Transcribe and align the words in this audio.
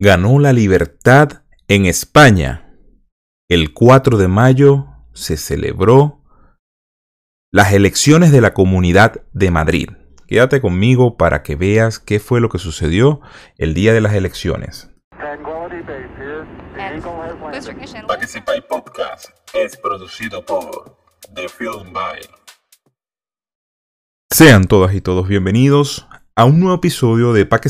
ganó 0.00 0.38
la 0.38 0.54
libertad 0.54 1.42
en 1.68 1.84
España. 1.84 2.74
El 3.50 3.74
4 3.74 4.16
de 4.16 4.28
mayo 4.28 4.86
se 5.12 5.36
celebró 5.36 6.24
las 7.52 7.74
elecciones 7.74 8.32
de 8.32 8.40
la 8.40 8.54
Comunidad 8.54 9.22
de 9.34 9.50
Madrid. 9.50 9.90
Quédate 10.26 10.62
conmigo 10.62 11.18
para 11.18 11.42
que 11.42 11.54
veas 11.54 11.98
qué 11.98 12.18
fue 12.18 12.40
lo 12.40 12.48
que 12.48 12.58
sucedió 12.58 13.20
el 13.58 13.74
día 13.74 13.92
de 13.92 14.00
las 14.00 14.14
elecciones. 14.14 14.88
Participate 18.06 18.62
Podcast 18.62 19.26
es 19.52 19.76
producido 19.76 20.46
por 20.46 20.96
The 21.34 21.46
Film 21.48 21.92
By. 21.92 22.20
Sean 24.32 24.64
todas 24.64 24.94
y 24.94 25.02
todos 25.02 25.28
bienvenidos 25.28 26.08
a 26.36 26.46
un 26.46 26.60
nuevo 26.60 26.76
episodio 26.76 27.34
de 27.34 27.44
Pa' 27.44 27.60
que 27.60 27.68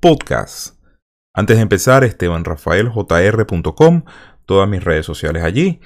Podcast. 0.00 0.75
Antes 1.36 1.58
de 1.58 1.62
empezar, 1.62 2.02
estebanrafaeljr.com, 2.02 4.04
todas 4.46 4.66
mis 4.66 4.82
redes 4.82 5.04
sociales 5.04 5.42
allí, 5.42 5.80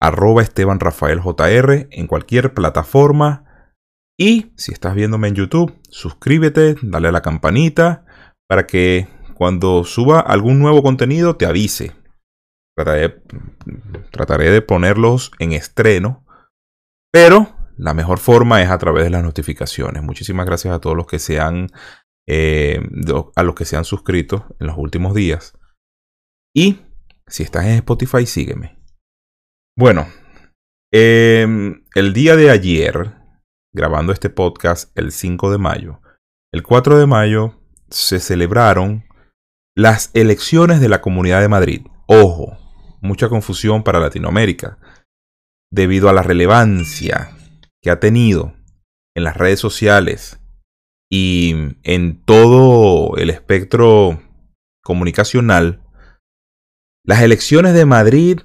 arroba 0.00 0.40
estebanrafaeljr 0.40 1.88
en 1.90 2.06
cualquier 2.06 2.54
plataforma. 2.54 3.44
Y 4.18 4.54
si 4.56 4.72
estás 4.72 4.94
viéndome 4.94 5.28
en 5.28 5.34
YouTube, 5.34 5.78
suscríbete, 5.90 6.76
dale 6.80 7.08
a 7.08 7.12
la 7.12 7.20
campanita 7.20 8.06
para 8.48 8.66
que 8.66 9.08
cuando 9.34 9.84
suba 9.84 10.20
algún 10.20 10.58
nuevo 10.58 10.82
contenido 10.82 11.36
te 11.36 11.44
avise. 11.44 11.92
Trataré, 12.74 13.22
trataré 14.10 14.50
de 14.50 14.62
ponerlos 14.62 15.32
en 15.38 15.52
estreno, 15.52 16.24
pero 17.12 17.54
la 17.76 17.92
mejor 17.92 18.16
forma 18.16 18.62
es 18.62 18.70
a 18.70 18.78
través 18.78 19.04
de 19.04 19.10
las 19.10 19.22
notificaciones. 19.22 20.02
Muchísimas 20.02 20.46
gracias 20.46 20.74
a 20.74 20.80
todos 20.80 20.96
los 20.96 21.06
que 21.06 21.18
se 21.18 21.40
han 21.40 21.68
eh, 22.28 22.80
a 23.34 23.42
los 23.42 23.54
que 23.54 23.64
se 23.64 23.76
han 23.76 23.84
suscrito 23.84 24.46
en 24.58 24.66
los 24.66 24.76
últimos 24.76 25.14
días. 25.14 25.56
Y 26.54 26.80
si 27.26 27.42
estás 27.42 27.66
en 27.66 27.72
Spotify, 27.72 28.26
sígueme. 28.26 28.78
Bueno, 29.76 30.06
em, 30.92 31.84
el 31.94 32.12
día 32.12 32.36
de 32.36 32.50
ayer, 32.50 33.14
grabando 33.74 34.12
este 34.12 34.30
podcast 34.30 34.96
el 34.98 35.12
5 35.12 35.50
de 35.50 35.58
mayo, 35.58 36.00
el 36.52 36.62
4 36.62 36.98
de 36.98 37.06
mayo 37.06 37.60
se 37.90 38.20
celebraron 38.20 39.04
las 39.76 40.10
elecciones 40.14 40.80
de 40.80 40.88
la 40.88 41.02
Comunidad 41.02 41.42
de 41.42 41.48
Madrid. 41.48 41.86
Ojo, 42.06 42.56
mucha 43.02 43.28
confusión 43.28 43.82
para 43.82 44.00
Latinoamérica, 44.00 44.78
debido 45.70 46.08
a 46.08 46.12
la 46.12 46.22
relevancia 46.22 47.36
que 47.82 47.90
ha 47.90 48.00
tenido 48.00 48.54
en 49.14 49.24
las 49.24 49.36
redes 49.36 49.60
sociales 49.60 50.40
y 51.10 51.54
en 51.82 52.22
todo 52.24 53.16
el 53.16 53.30
espectro 53.30 54.20
comunicacional, 54.82 55.82
las 57.04 57.22
elecciones 57.22 57.74
de 57.74 57.86
Madrid 57.86 58.40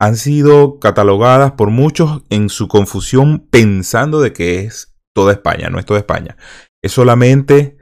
han 0.00 0.16
sido 0.16 0.78
catalogadas 0.78 1.52
por 1.52 1.70
muchos 1.70 2.22
en 2.30 2.48
su 2.48 2.68
confusión 2.68 3.48
pensando 3.50 4.20
de 4.20 4.32
que 4.32 4.60
es 4.60 4.96
toda 5.14 5.32
España, 5.32 5.68
no 5.68 5.78
es 5.78 5.86
toda 5.86 5.98
España. 5.98 6.36
Es 6.82 6.92
solamente 6.92 7.76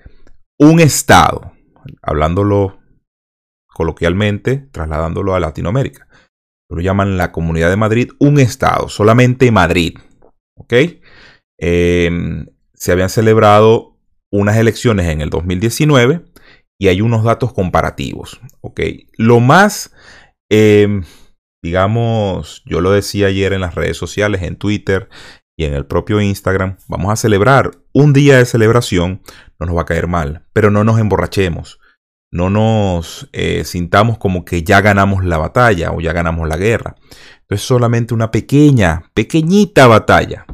un 0.58 0.80
estado, 0.80 1.52
hablándolo 2.00 2.78
coloquialmente, 3.66 4.68
trasladándolo 4.72 5.34
a 5.34 5.40
Latinoamérica. 5.40 6.08
Lo 6.70 6.80
llaman 6.80 7.18
la 7.18 7.30
Comunidad 7.30 7.68
de 7.68 7.76
Madrid 7.76 8.10
un 8.18 8.40
estado, 8.40 8.88
solamente 8.88 9.50
Madrid. 9.50 9.98
¿Ok? 10.56 10.72
Eh, 11.58 12.46
se 12.72 12.92
habían 12.92 13.10
celebrado 13.10 13.95
unas 14.32 14.56
elecciones 14.56 15.08
en 15.08 15.20
el 15.20 15.30
2019 15.30 16.24
y 16.78 16.88
hay 16.88 17.00
unos 17.00 17.24
datos 17.24 17.52
comparativos. 17.52 18.40
Lo 19.16 19.40
más, 19.40 19.92
em, 20.50 21.04
digamos, 21.62 22.62
yo 22.66 22.80
lo 22.80 22.92
decía 22.92 23.28
ayer 23.28 23.52
en 23.52 23.60
las 23.60 23.74
redes 23.74 23.96
sociales, 23.96 24.42
en 24.42 24.56
Twitter 24.56 25.08
y 25.58 25.64
en 25.64 25.74
el 25.74 25.86
propio 25.86 26.20
Instagram, 26.20 26.76
vamos 26.88 27.12
a 27.12 27.16
celebrar 27.16 27.70
un 27.94 28.12
día 28.12 28.38
de 28.38 28.44
celebración, 28.44 29.22
no 29.58 29.66
nos 29.66 29.76
va 29.76 29.82
a 29.82 29.86
caer 29.86 30.06
mal, 30.06 30.46
pero 30.52 30.70
no 30.70 30.84
nos 30.84 30.98
emborrachemos. 30.98 31.80
No 32.32 32.50
nos 32.50 33.30
eh, 33.32 33.64
sintamos 33.64 34.18
como 34.18 34.44
que 34.44 34.62
ya 34.62 34.80
ganamos 34.80 35.24
la 35.24 35.38
batalla 35.38 35.92
o 35.92 36.00
ya 36.00 36.12
ganamos 36.12 36.48
la 36.48 36.56
guerra. 36.56 36.96
Es 37.48 37.62
solamente 37.62 38.12
una 38.12 38.30
pequeña, 38.30 39.10
pequeñita 39.14 39.86
batalla 39.86 40.44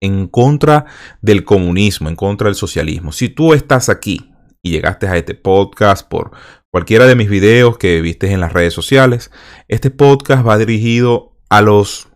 en 0.00 0.28
contra 0.28 0.86
del 1.22 1.44
comunismo, 1.44 2.08
en 2.08 2.16
contra 2.16 2.46
del 2.46 2.54
socialismo. 2.54 3.12
Si 3.12 3.28
tú 3.28 3.54
estás 3.54 3.88
aquí 3.88 4.32
y 4.62 4.70
llegaste 4.70 5.06
a 5.06 5.16
este 5.16 5.34
podcast 5.34 6.06
por 6.08 6.32
cualquiera 6.70 7.06
de 7.06 7.16
mis 7.16 7.30
videos 7.30 7.78
que 7.78 8.00
viste 8.00 8.30
en 8.30 8.40
las 8.40 8.52
redes 8.52 8.74
sociales, 8.74 9.30
este 9.68 9.90
podcast 9.90 10.46
va 10.46 10.58
dirigido 10.58 11.36
a 11.48 11.62
los 11.62 12.08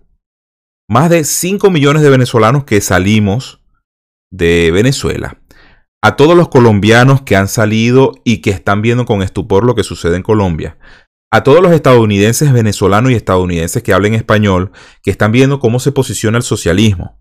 más 0.88 1.08
de 1.08 1.24
5 1.24 1.70
millones 1.70 2.02
de 2.02 2.10
venezolanos 2.10 2.64
que 2.64 2.80
salimos 2.80 3.62
de 4.30 4.70
Venezuela. 4.72 5.38
A 6.02 6.16
todos 6.16 6.36
los 6.36 6.48
colombianos 6.48 7.22
que 7.22 7.36
han 7.36 7.48
salido 7.48 8.14
y 8.24 8.38
que 8.38 8.50
están 8.50 8.82
viendo 8.82 9.04
con 9.04 9.22
estupor 9.22 9.64
lo 9.64 9.74
que 9.74 9.84
sucede 9.84 10.16
en 10.16 10.22
Colombia. 10.22 10.78
A 11.30 11.44
todos 11.44 11.62
los 11.62 11.72
estadounidenses, 11.72 12.52
venezolanos 12.52 13.12
y 13.12 13.14
estadounidenses 13.14 13.82
que 13.82 13.92
hablen 13.92 14.14
español, 14.14 14.72
que 15.02 15.10
están 15.10 15.30
viendo 15.30 15.60
cómo 15.60 15.78
se 15.78 15.92
posiciona 15.92 16.38
el 16.38 16.42
socialismo 16.42 17.20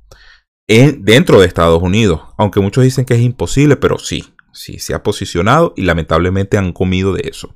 dentro 0.70 1.40
de 1.40 1.48
Estados 1.48 1.82
Unidos. 1.82 2.22
Aunque 2.38 2.60
muchos 2.60 2.84
dicen 2.84 3.06
que 3.06 3.16
es 3.16 3.22
imposible, 3.22 3.76
pero 3.76 3.98
sí, 3.98 4.34
sí, 4.54 4.80
se 4.80 4.94
ha 4.94 5.04
posicionado 5.04 5.74
y 5.76 5.82
lamentablemente 5.84 6.58
han 6.58 6.74
comido 6.74 7.14
de 7.14 7.30
eso. 7.30 7.56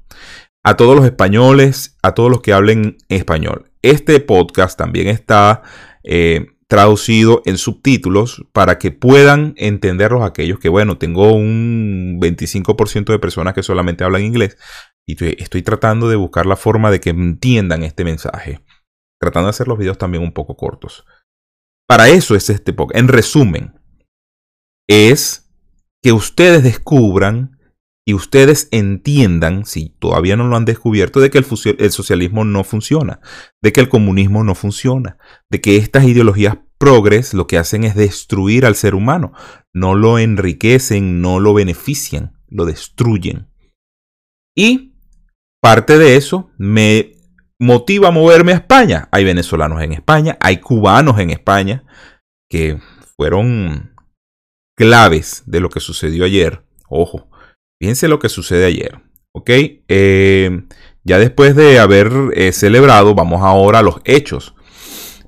A 0.64 0.76
todos 0.78 0.96
los 0.96 1.06
españoles, 1.06 1.98
a 2.02 2.14
todos 2.14 2.32
los 2.32 2.42
que 2.42 2.54
hablen 2.54 2.98
español. 3.10 3.72
Este 3.82 4.20
podcast 4.20 4.78
también 4.78 5.08
está 5.08 5.62
eh, 6.04 6.48
traducido 6.68 7.42
en 7.46 7.58
subtítulos 7.58 8.46
para 8.52 8.80
que 8.80 8.92
puedan 8.92 9.54
entenderlos 9.58 10.24
aquellos 10.24 10.60
que, 10.60 10.70
bueno, 10.70 10.98
tengo 10.98 11.34
un 11.34 12.20
25% 12.20 13.12
de 13.12 13.20
personas 13.20 13.54
que 13.54 13.62
solamente 13.62 14.04
hablan 14.04 14.24
inglés 14.24 14.58
y 15.06 15.24
estoy 15.42 15.62
tratando 15.62 16.10
de 16.10 16.16
buscar 16.16 16.46
la 16.46 16.56
forma 16.56 16.90
de 16.90 17.00
que 17.00 17.10
entiendan 17.10 17.84
este 17.84 18.04
mensaje. 18.04 18.62
Tratando 19.20 19.48
de 19.48 19.52
hacer 19.52 19.68
los 19.68 19.78
videos 19.78 19.98
también 19.98 20.24
un 20.24 20.34
poco 20.34 20.56
cortos. 20.56 21.06
Para 21.88 22.10
eso 22.10 22.36
es 22.36 22.50
este 22.50 22.74
podcast. 22.74 23.00
En 23.00 23.08
resumen, 23.08 23.80
es 24.88 25.52
que 26.02 26.12
ustedes 26.12 26.64
descubran 26.64 27.60
y 28.06 28.14
ustedes 28.14 28.68
entiendan, 28.72 29.66
si 29.66 29.90
todavía 29.90 30.36
no 30.36 30.48
lo 30.48 30.58
han 30.58 30.66
descubierto, 30.66 31.22
de 31.22 31.30
que 31.30 31.38
el, 31.38 31.46
el, 31.80 31.92
socialismo 31.92 32.44
no 32.44 32.66
funciona, 32.66 33.22
de 33.62 33.72
que 33.72 33.80
el 33.80 33.88
comunismo 33.88 34.44
no 34.44 34.56
funciona, 34.56 35.18
de 35.50 35.62
que 35.62 35.78
estas 35.78 36.04
ideologías 36.04 36.58
progres 36.78 37.34
lo 37.34 37.48
que 37.48 37.58
hacen 37.58 37.86
es 37.86 37.96
destruir 37.96 38.66
al 38.66 38.76
ser 38.76 38.94
humano, 38.94 39.32
no 39.74 39.96
lo 39.96 40.20
enriquecen, 40.20 41.22
no 41.22 41.40
lo 41.40 41.54
benefician, 41.54 42.34
lo 42.50 42.66
destruyen. 42.66 43.48
Y 44.54 44.98
parte 45.62 45.98
de 45.98 46.18
eso 46.18 46.52
me 46.58 47.14
motiva 47.60 48.10
a 48.10 48.12
moverme 48.12 48.52
a 48.52 48.56
España. 48.56 49.08
Hay 49.12 49.24
venezolanos 49.24 49.82
en 49.82 49.94
España, 49.94 50.38
hay 50.40 50.58
cubanos 50.58 51.20
en 51.20 51.30
España 51.30 51.84
que 52.50 52.80
fueron 53.16 53.96
claves 54.76 55.44
de 55.46 55.60
lo 55.60 55.70
que 55.70 55.80
sucedió 55.80 56.26
ayer. 56.26 56.64
Ojo, 56.90 57.30
fíjense 57.80 58.08
lo 58.08 58.20
que 58.20 58.30
sucede 58.30 58.66
ayer. 58.66 59.00
¿Ok? 59.34 59.50
Eh, 59.88 60.64
ya 61.04 61.20
después 61.20 61.56
de 61.56 61.80
haber 61.80 62.12
eh, 62.34 62.52
celebrado, 62.52 63.16
vamos 63.16 63.42
ahora 63.42 63.80
a 63.80 63.84
los 63.84 64.02
hechos. 64.06 64.56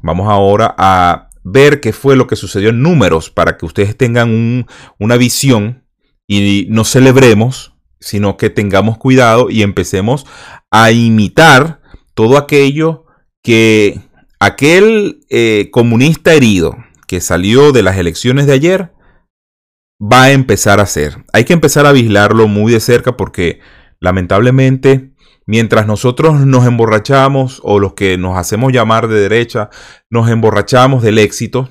Vamos 0.02 0.30
ahora 0.30 0.76
a 0.78 1.30
ver 1.44 1.80
qué 1.80 1.94
fue 1.94 2.16
lo 2.16 2.28
que 2.28 2.36
sucedió 2.36 2.70
en 2.70 2.82
números 2.82 3.30
para 3.30 3.58
que 3.58 3.66
ustedes 3.66 3.98
tengan 3.98 4.66
una 5.00 5.18
visión 5.18 5.84
y 6.28 6.68
no 6.70 6.84
celebremos, 6.84 7.76
sino 8.00 8.38
que 8.38 8.50
tengamos 8.50 8.98
cuidado 8.98 9.50
y 9.50 9.62
empecemos 9.64 10.26
a 10.72 10.92
imitar 10.92 11.82
todo 12.16 12.38
aquello 12.38 13.06
que 13.44 14.02
aquel 14.40 15.20
eh, 15.30 15.70
comunista 15.72 16.34
herido 16.34 16.76
que 17.08 17.22
salió 17.22 17.72
de 17.72 17.84
las 17.84 17.98
elecciones 17.98 18.48
de 18.48 18.54
ayer 18.54 18.92
va 20.02 20.24
a 20.24 20.32
empezar 20.32 20.80
a 20.80 20.84
hacer. 20.84 21.24
Hay 21.32 21.44
que 21.44 21.54
empezar 21.54 21.86
a 21.86 21.92
vigilarlo 21.92 22.48
muy 22.48 22.74
de 22.74 22.80
cerca 22.80 23.16
porque 23.16 23.60
lamentablemente 24.00 25.14
mientras 25.46 25.86
nosotros 25.86 26.46
nos 26.46 26.66
emborrachamos 26.66 27.62
o 27.64 27.80
los 27.80 27.94
que 27.94 28.18
nos 28.18 28.38
hacemos 28.38 28.74
llamar 28.74 29.08
de 29.08 29.20
derecha 29.20 29.70
nos 30.10 30.30
emborrachamos 30.30 31.04
del 31.04 31.20
éxito, 31.20 31.70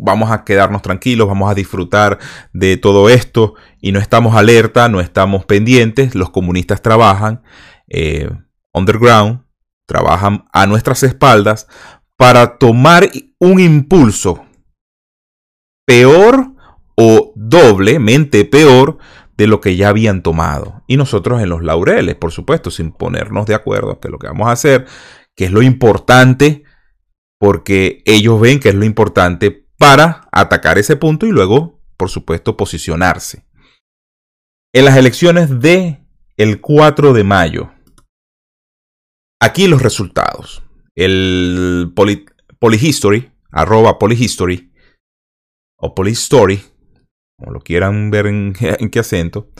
vamos 0.00 0.30
a 0.30 0.44
quedarnos 0.44 0.82
tranquilos, 0.82 1.28
vamos 1.28 1.50
a 1.50 1.54
disfrutar 1.54 2.18
de 2.52 2.76
todo 2.76 3.08
esto 3.08 3.54
y 3.80 3.92
no 3.92 4.00
estamos 4.00 4.34
alerta, 4.34 4.88
no 4.88 5.00
estamos 5.00 5.44
pendientes, 5.44 6.14
los 6.14 6.30
comunistas 6.30 6.82
trabajan. 6.82 7.42
Eh, 7.88 8.30
underground 8.74 9.44
trabajan 9.86 10.46
a 10.52 10.66
nuestras 10.66 11.02
espaldas 11.02 11.68
para 12.16 12.58
tomar 12.58 13.10
un 13.38 13.60
impulso 13.60 14.44
peor 15.86 16.52
o 16.96 17.32
doblemente 17.34 18.44
peor 18.44 18.98
de 19.36 19.46
lo 19.46 19.60
que 19.60 19.76
ya 19.76 19.88
habían 19.88 20.22
tomado. 20.22 20.82
Y 20.86 20.96
nosotros 20.96 21.42
en 21.42 21.48
los 21.48 21.62
laureles, 21.62 22.14
por 22.14 22.32
supuesto, 22.32 22.70
sin 22.70 22.92
ponernos 22.92 23.46
de 23.46 23.54
acuerdo, 23.54 24.00
que 24.00 24.08
lo 24.08 24.18
que 24.18 24.28
vamos 24.28 24.48
a 24.48 24.52
hacer, 24.52 24.86
que 25.36 25.46
es 25.46 25.50
lo 25.50 25.62
importante, 25.62 26.64
porque 27.38 28.02
ellos 28.06 28.40
ven 28.40 28.60
que 28.60 28.70
es 28.70 28.74
lo 28.74 28.84
importante 28.84 29.66
para 29.78 30.28
atacar 30.30 30.78
ese 30.78 30.96
punto 30.96 31.26
y 31.26 31.30
luego, 31.30 31.80
por 31.96 32.10
supuesto, 32.10 32.56
posicionarse. 32.56 33.44
En 34.72 34.84
las 34.84 34.96
elecciones 34.96 35.60
de 35.60 36.04
el 36.36 36.60
4 36.60 37.12
de 37.12 37.24
mayo, 37.24 37.72
aquí 39.44 39.68
los 39.68 39.82
resultados. 39.82 40.64
El 40.96 41.92
Polyhistory, 42.58 43.30
arroba 43.50 43.98
Polyhistory, 43.98 44.72
o 45.76 45.94
Polyhistory, 45.94 46.62
como 47.38 47.52
lo 47.52 47.60
quieran 47.60 48.10
ver 48.10 48.26
en, 48.26 48.52
qué 48.90 48.98
acento, 48.98 49.50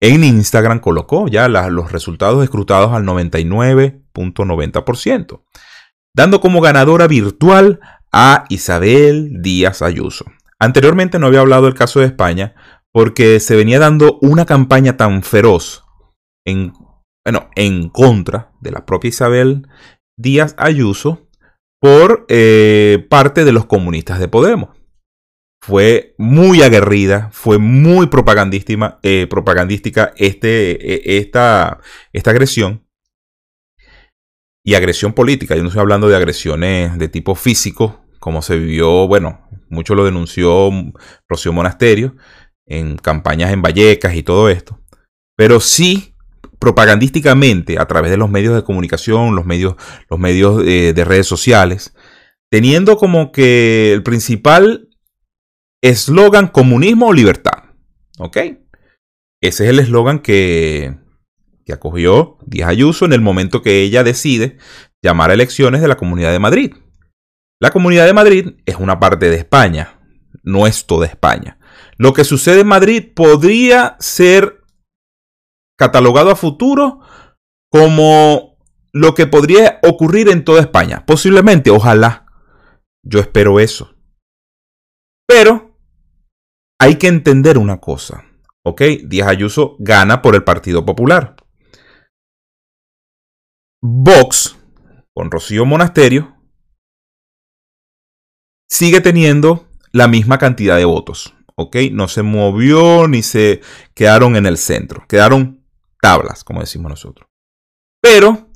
en 0.00 0.24
Instagram 0.24 0.80
colocó 0.80 1.28
ya 1.28 1.46
los 1.48 1.92
resultados 1.92 2.42
escrutados 2.42 2.92
al 2.92 3.04
99.90%, 3.04 5.44
dando 6.14 6.40
como 6.40 6.60
ganadora 6.60 7.06
virtual 7.06 7.78
a 8.12 8.44
Isabel 8.48 9.42
Díaz 9.42 9.82
Ayuso. 9.82 10.24
Anteriormente 10.58 11.18
no 11.18 11.26
había 11.26 11.40
hablado 11.40 11.64
del 11.64 11.74
caso 11.74 12.00
de 12.00 12.06
España 12.06 12.54
porque 12.92 13.40
se 13.40 13.56
venía 13.56 13.78
dando 13.78 14.18
una 14.20 14.46
campaña 14.46 14.96
tan 14.96 15.22
feroz 15.22 15.84
en, 16.44 16.72
bueno, 17.24 17.50
en 17.54 17.88
contra 17.88 18.52
de 18.60 18.70
la 18.70 18.86
propia 18.86 19.08
Isabel 19.08 19.66
Díaz 20.18 20.54
Ayuso 20.58 21.28
por 21.80 22.26
eh, 22.28 23.06
parte 23.08 23.44
de 23.44 23.52
los 23.52 23.66
comunistas 23.66 24.18
de 24.18 24.28
Podemos 24.28 24.80
fue 25.62 26.14
muy 26.16 26.62
aguerrida, 26.62 27.28
fue 27.32 27.58
muy 27.58 28.06
propagandística, 28.06 28.98
eh, 29.02 29.26
propagandística 29.28 30.12
este, 30.16 30.72
e, 30.72 31.18
esta, 31.18 31.80
esta 32.12 32.30
agresión. 32.30 32.86
Y 34.64 34.74
agresión 34.74 35.12
política, 35.14 35.56
yo 35.56 35.62
no 35.62 35.68
estoy 35.68 35.80
hablando 35.80 36.08
de 36.08 36.16
agresiones 36.16 36.98
de 36.98 37.08
tipo 37.08 37.34
físico, 37.34 38.04
como 38.18 38.42
se 38.42 38.58
vivió, 38.58 39.06
bueno, 39.06 39.48
mucho 39.68 39.94
lo 39.94 40.04
denunció 40.04 40.70
Rocío 41.28 41.52
Monasterio 41.52 42.16
en 42.66 42.96
campañas 42.96 43.52
en 43.52 43.62
Vallecas 43.62 44.14
y 44.14 44.22
todo 44.22 44.50
esto. 44.50 44.78
Pero 45.36 45.60
sí 45.60 46.09
propagandísticamente 46.60 47.78
a 47.80 47.86
través 47.86 48.10
de 48.12 48.18
los 48.18 48.30
medios 48.30 48.54
de 48.54 48.62
comunicación, 48.62 49.34
los 49.34 49.46
medios, 49.46 49.74
los 50.08 50.20
medios 50.20 50.62
eh, 50.64 50.92
de 50.94 51.04
redes 51.04 51.26
sociales, 51.26 51.94
teniendo 52.50 52.96
como 52.96 53.32
que 53.32 53.92
el 53.92 54.02
principal 54.02 54.90
eslogan 55.82 56.48
comunismo 56.48 57.08
o 57.08 57.12
libertad. 57.12 57.64
¿Ok? 58.18 58.36
Ese 59.42 59.64
es 59.64 59.70
el 59.70 59.78
eslogan 59.78 60.18
que, 60.18 60.98
que 61.64 61.72
acogió 61.72 62.36
Díaz 62.44 62.68
Ayuso 62.68 63.06
en 63.06 63.14
el 63.14 63.22
momento 63.22 63.62
que 63.62 63.80
ella 63.80 64.04
decide 64.04 64.58
llamar 65.02 65.30
a 65.30 65.34
elecciones 65.34 65.80
de 65.80 65.88
la 65.88 65.96
Comunidad 65.96 66.30
de 66.30 66.38
Madrid. 66.38 66.74
La 67.58 67.70
Comunidad 67.70 68.04
de 68.04 68.12
Madrid 68.12 68.50
es 68.66 68.76
una 68.76 69.00
parte 69.00 69.30
de 69.30 69.36
España, 69.36 69.98
no 70.42 70.66
es 70.66 70.86
toda 70.86 71.06
España. 71.06 71.58
Lo 71.96 72.12
que 72.12 72.24
sucede 72.24 72.60
en 72.60 72.66
Madrid 72.66 73.04
podría 73.14 73.96
ser 73.98 74.59
catalogado 75.80 76.30
a 76.30 76.36
futuro 76.36 77.00
como 77.72 78.58
lo 78.92 79.14
que 79.14 79.26
podría 79.26 79.80
ocurrir 79.82 80.28
en 80.28 80.44
toda 80.44 80.60
España. 80.60 81.06
Posiblemente, 81.06 81.70
ojalá. 81.70 82.26
Yo 83.02 83.18
espero 83.18 83.58
eso. 83.60 83.94
Pero 85.26 85.74
hay 86.78 86.96
que 86.96 87.06
entender 87.06 87.56
una 87.56 87.80
cosa, 87.80 88.26
¿ok? 88.62 88.82
Díaz 89.06 89.28
Ayuso 89.28 89.76
gana 89.78 90.20
por 90.20 90.34
el 90.34 90.44
Partido 90.44 90.84
Popular. 90.84 91.34
Vox, 93.80 94.58
con 95.14 95.30
Rocío 95.30 95.64
Monasterio, 95.64 96.36
sigue 98.68 99.00
teniendo 99.00 99.66
la 99.92 100.08
misma 100.08 100.36
cantidad 100.36 100.76
de 100.76 100.84
votos, 100.84 101.34
¿ok? 101.56 101.76
No 101.90 102.06
se 102.06 102.22
movió 102.22 103.08
ni 103.08 103.22
se 103.22 103.62
quedaron 103.94 104.36
en 104.36 104.44
el 104.44 104.58
centro, 104.58 105.06
quedaron 105.08 105.59
tablas, 106.00 106.44
como 106.44 106.60
decimos 106.60 106.90
nosotros. 106.90 107.28
Pero 108.02 108.48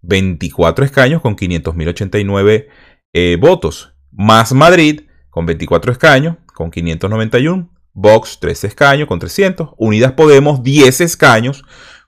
24 0.02 0.84
escaños 0.84 1.22
con 1.22 1.37
500.089 1.37 2.66
eh, 3.12 3.38
votos. 3.40 3.94
Más 4.10 4.52
Madrid 4.54 5.02
con 5.31 5.46
24 5.46 5.93
escaños 5.93 6.34
con 6.52 6.72
591. 6.72 7.70
Vox 7.92 8.40
13 8.40 8.66
escaños 8.66 9.06
con 9.06 9.20
300. 9.20 9.69
Unidas 9.76 10.14
Podemos 10.14 10.64
10 10.64 11.00
escaños 11.00 11.62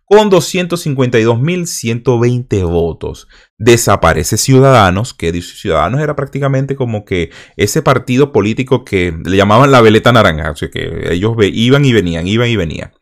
con 0.08 0.30
252.120 0.30 2.64
votos. 2.64 3.28
Desaparece 3.58 4.38
Ciudadanos, 4.38 5.12
que 5.12 5.42
Ciudadanos 5.42 6.00
era 6.00 6.16
prácticamente 6.16 6.76
como 6.76 7.04
que 7.04 7.30
ese 7.56 7.82
partido 7.82 8.32
político 8.32 8.84
que 8.84 9.12
le 9.24 9.36
llamaban 9.36 9.70
la 9.70 9.82
veleta 9.82 10.12
naranja, 10.12 10.50
o 10.50 10.56
sea 10.56 10.70
que 10.70 11.12
ellos 11.12 11.36
iban 11.40 11.84
y 11.84 11.92
venían, 11.92 12.26
iban 12.26 12.48
y 12.48 12.56
venían. 12.56 12.94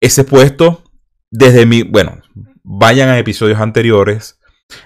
Ese 0.00 0.24
puesto, 0.24 0.84
desde 1.30 1.64
mi, 1.64 1.82
bueno, 1.82 2.20
vayan 2.62 3.08
a 3.08 3.18
episodios 3.18 3.60
anteriores. 3.60 4.38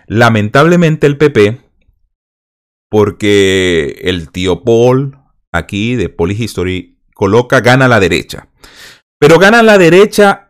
Lamentablemente 0.06 1.08
el 1.08 1.16
PP, 1.16 1.62
porque 2.88 3.98
el 4.02 4.30
tío 4.30 4.62
Paul 4.62 5.16
aquí 5.52 5.96
de 5.96 6.10
Polyhistory 6.10 7.00
coloca 7.12 7.60
gana 7.60 7.88
la 7.88 7.98
derecha. 7.98 8.50
Pero 9.18 9.40
gana 9.40 9.64
la 9.64 9.78
derecha 9.78 10.46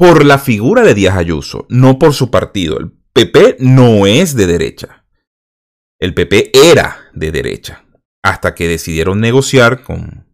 por 0.00 0.24
la 0.24 0.38
figura 0.38 0.80
de 0.80 0.94
Díaz 0.94 1.14
Ayuso, 1.18 1.66
no 1.68 1.98
por 1.98 2.14
su 2.14 2.30
partido. 2.30 2.78
El 2.78 2.90
PP 3.12 3.58
no 3.58 4.06
es 4.06 4.34
de 4.34 4.46
derecha. 4.46 5.04
El 5.98 6.14
PP 6.14 6.52
era 6.54 7.10
de 7.12 7.30
derecha. 7.30 7.84
Hasta 8.22 8.54
que 8.54 8.66
decidieron 8.66 9.20
negociar 9.20 9.82
con 9.82 10.26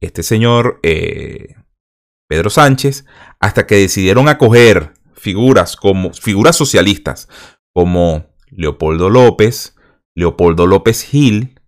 este 0.00 0.22
señor 0.22 0.78
eh, 0.84 1.56
Pedro 2.28 2.48
Sánchez, 2.48 3.06
hasta 3.40 3.66
que 3.66 3.74
decidieron 3.74 4.28
acoger 4.28 4.92
figuras 5.14 5.74
como 5.74 6.12
figuras 6.12 6.54
socialistas 6.54 7.28
como 7.72 8.36
Leopoldo 8.52 9.10
López, 9.10 9.74
Leopoldo 10.14 10.68
López 10.68 11.02
Gil, 11.02 11.59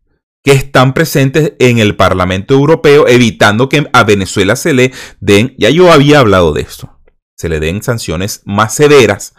que 0.45 0.53
están 0.53 0.95
presentes 0.95 1.55
en 1.59 1.79
el 1.79 1.97
Parlamento 1.97 2.55
Europeo, 2.55 3.07
evitando 3.07 3.69
que 3.69 3.89
a 3.93 4.05
Venezuela 4.05 4.57
se 4.57 4.73
le 4.73 4.93
den, 5.21 5.55
ya 5.59 5.71
yo 5.71 5.93
había 5.93 6.19
hablado 6.19 6.53
de 6.53 6.63
esto, 6.63 6.99
se 7.37 7.49
le 7.49 7.61
den 7.61 7.83
sanciones 7.83 8.43
más 8.45 8.75
severas 8.75 9.35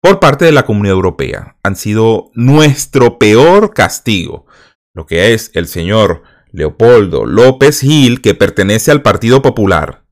por 0.00 0.20
parte 0.20 0.44
de 0.44 0.52
la 0.52 0.64
Comunidad 0.64 0.94
Europea. 0.94 1.56
Han 1.62 1.76
sido 1.76 2.30
nuestro 2.34 3.18
peor 3.18 3.74
castigo, 3.74 4.46
lo 4.94 5.06
que 5.06 5.34
es 5.34 5.50
el 5.54 5.66
señor 5.66 6.22
Leopoldo 6.50 7.26
López 7.26 7.80
Gil, 7.80 8.22
que 8.22 8.34
pertenece 8.34 8.90
al 8.90 9.02
Partido 9.02 9.42
Popular, 9.42 10.06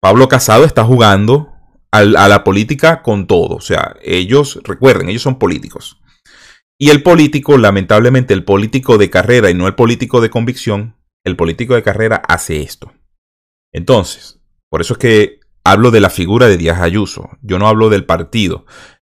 Pablo 0.00 0.28
Casado 0.28 0.64
está 0.64 0.84
jugando 0.84 1.52
a 1.90 2.02
la 2.04 2.44
política 2.44 3.02
con 3.02 3.26
todo. 3.26 3.56
O 3.56 3.60
sea, 3.60 3.96
ellos, 4.02 4.60
recuerden, 4.62 5.08
ellos 5.08 5.22
son 5.22 5.38
políticos. 5.38 5.97
Y 6.78 6.90
el 6.90 7.02
político, 7.02 7.58
lamentablemente, 7.58 8.34
el 8.34 8.44
político 8.44 8.98
de 8.98 9.10
carrera 9.10 9.50
y 9.50 9.54
no 9.54 9.66
el 9.66 9.74
político 9.74 10.20
de 10.20 10.30
convicción, 10.30 10.96
el 11.24 11.34
político 11.34 11.74
de 11.74 11.82
carrera 11.82 12.22
hace 12.28 12.62
esto. 12.62 12.92
Entonces, 13.72 14.40
por 14.70 14.80
eso 14.80 14.94
es 14.94 14.98
que 14.98 15.40
hablo 15.64 15.90
de 15.90 16.00
la 16.00 16.10
figura 16.10 16.46
de 16.46 16.56
Díaz 16.56 16.80
Ayuso. 16.80 17.30
Yo 17.42 17.58
no 17.58 17.66
hablo 17.66 17.90
del 17.90 18.04
partido. 18.04 18.64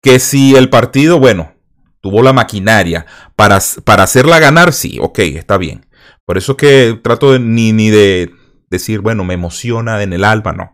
Que 0.01 0.19
si 0.19 0.55
el 0.55 0.69
partido, 0.69 1.19
bueno, 1.19 1.53
tuvo 2.01 2.23
la 2.23 2.33
maquinaria 2.33 3.05
para, 3.35 3.59
para 3.83 4.03
hacerla 4.03 4.39
ganar, 4.39 4.73
sí, 4.73 4.97
ok, 4.99 5.19
está 5.19 5.57
bien. 5.57 5.85
Por 6.25 6.37
eso 6.37 6.53
es 6.53 6.57
que 6.57 6.99
trato 7.03 7.37
ni, 7.37 7.73
ni 7.73 7.91
de 7.91 8.33
decir, 8.71 9.01
bueno, 9.01 9.23
me 9.23 9.35
emociona 9.35 10.01
en 10.01 10.13
el 10.13 10.23
alma, 10.23 10.53
no. 10.53 10.73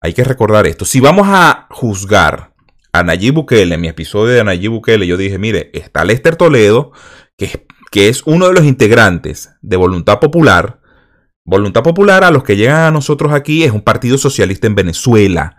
Hay 0.00 0.12
que 0.14 0.24
recordar 0.24 0.66
esto. 0.66 0.84
Si 0.84 0.98
vamos 0.98 1.28
a 1.28 1.68
juzgar 1.70 2.53
a 2.94 3.32
Bukele, 3.32 3.74
en 3.74 3.80
mi 3.80 3.88
episodio 3.88 4.34
de 4.34 4.44
Nayib 4.44 4.70
Bukele, 4.70 5.06
yo 5.06 5.16
dije, 5.16 5.36
mire, 5.36 5.70
está 5.74 6.04
Lester 6.04 6.36
Toledo, 6.36 6.92
que, 7.36 7.66
que 7.90 8.08
es 8.08 8.22
uno 8.24 8.46
de 8.46 8.54
los 8.54 8.64
integrantes 8.64 9.50
de 9.62 9.76
Voluntad 9.76 10.20
Popular, 10.20 10.80
Voluntad 11.44 11.82
Popular 11.82 12.22
a 12.22 12.30
los 12.30 12.44
que 12.44 12.56
llegan 12.56 12.84
a 12.84 12.90
nosotros 12.90 13.32
aquí 13.32 13.64
es 13.64 13.72
un 13.72 13.82
partido 13.82 14.16
socialista 14.16 14.68
en 14.68 14.76
Venezuela, 14.76 15.56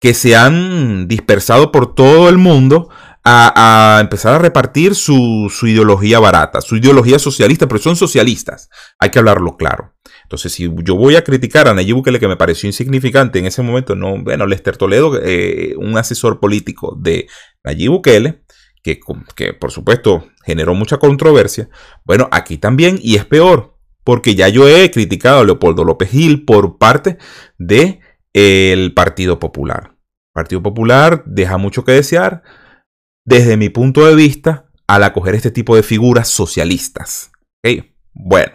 que 0.00 0.14
se 0.14 0.34
han 0.34 1.06
dispersado 1.06 1.70
por 1.70 1.94
todo 1.94 2.28
el 2.28 2.38
mundo 2.38 2.90
a, 3.24 3.98
empezar 4.00 4.34
a 4.34 4.38
repartir 4.38 4.94
su, 4.94 5.48
ideología 5.62 6.18
barata, 6.18 6.60
su 6.60 6.76
ideología 6.76 7.18
socialista, 7.18 7.68
pero 7.68 7.80
son 7.80 7.96
socialistas, 7.96 8.68
hay 8.98 9.10
que 9.10 9.20
hablarlo 9.20 9.56
claro. 9.56 9.93
Entonces, 10.24 10.52
si 10.52 10.68
yo 10.82 10.96
voy 10.96 11.16
a 11.16 11.22
criticar 11.22 11.68
a 11.68 11.74
Nayib 11.74 11.96
Bukele, 11.96 12.18
que 12.18 12.28
me 12.28 12.36
pareció 12.36 12.66
insignificante 12.66 13.38
en 13.38 13.46
ese 13.46 13.62
momento, 13.62 13.94
no, 13.94 14.22
bueno, 14.22 14.46
Lester 14.46 14.76
Toledo, 14.76 15.20
eh, 15.22 15.74
un 15.78 15.96
asesor 15.96 16.40
político 16.40 16.96
de 17.00 17.28
Nayib 17.62 17.92
Bukele, 17.92 18.42
que, 18.82 18.98
por 19.58 19.70
supuesto 19.70 20.28
generó 20.44 20.74
mucha 20.74 20.98
controversia, 20.98 21.68
bueno, 22.04 22.28
aquí 22.32 22.58
también, 22.58 22.98
y 23.00 23.16
es 23.16 23.24
peor, 23.24 23.78
porque 24.02 24.34
ya 24.34 24.48
yo 24.48 24.68
he 24.68 24.90
criticado 24.90 25.40
a 25.40 25.44
Leopoldo 25.44 25.84
López 25.84 26.10
Gil 26.10 26.44
por 26.44 26.76
parte 26.78 27.18
del 27.58 28.00
el 28.34 28.92
Partido 28.92 29.38
Popular. 29.38 29.92
El 29.92 30.32
Partido 30.34 30.62
Popular 30.62 31.22
deja 31.26 31.56
mucho 31.56 31.84
que 31.84 31.92
desear 31.92 32.42
desde 33.24 33.56
mi 33.56 33.68
punto 33.68 34.04
de 34.04 34.14
vista 34.14 34.70
al 34.86 35.04
acoger 35.04 35.34
este 35.34 35.50
tipo 35.50 35.76
de 35.76 35.82
figuras 35.82 36.28
socialistas. 36.28 37.30
Bueno, 38.12 38.52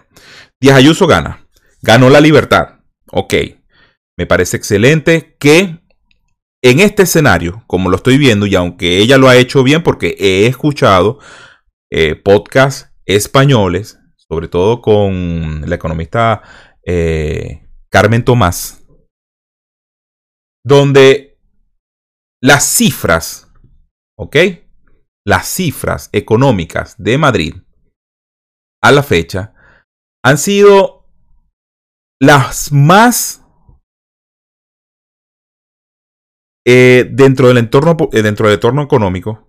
Díaz 0.61 0.77
Ayuso 0.77 1.07
gana. 1.07 1.48
Ganó 1.81 2.09
la 2.09 2.21
libertad. 2.21 2.79
Ok. 3.12 3.33
Me 4.17 4.25
parece 4.25 4.57
excelente 4.57 5.36
que 5.39 5.79
en 6.62 6.79
este 6.79 7.03
escenario, 7.03 7.63
como 7.67 7.89
lo 7.89 7.95
estoy 7.95 8.17
viendo, 8.17 8.45
y 8.45 8.55
aunque 8.55 8.98
ella 8.98 9.17
lo 9.17 9.29
ha 9.29 9.38
hecho 9.38 9.63
bien 9.63 9.81
porque 9.81 10.15
he 10.19 10.45
escuchado 10.45 11.19
eh, 11.89 12.15
podcasts 12.15 12.93
españoles 13.05 14.00
sobre 14.29 14.48
todo 14.48 14.81
con 14.81 15.67
la 15.67 15.75
economista 15.75 16.43
eh, 16.86 17.67
Carmen 17.91 18.24
Tomás, 18.24 18.86
donde 20.63 21.39
las 22.41 22.63
cifras, 22.63 23.51
¿ok? 24.17 24.36
Las 25.25 25.48
cifras 25.48 26.09
económicas 26.12 26.95
de 26.98 27.17
Madrid 27.17 27.55
a 28.81 28.91
la 28.91 29.03
fecha 29.03 29.53
han 30.24 30.38
sido 30.38 30.98
las 32.21 32.71
más 32.71 33.45
eh, 36.65 37.07
dentro 37.11 37.47
del 37.47 37.57
entorno 37.57 37.95
eh, 38.11 38.21
dentro 38.21 38.47
del 38.47 38.55
entorno 38.55 38.83
económico 38.83 39.47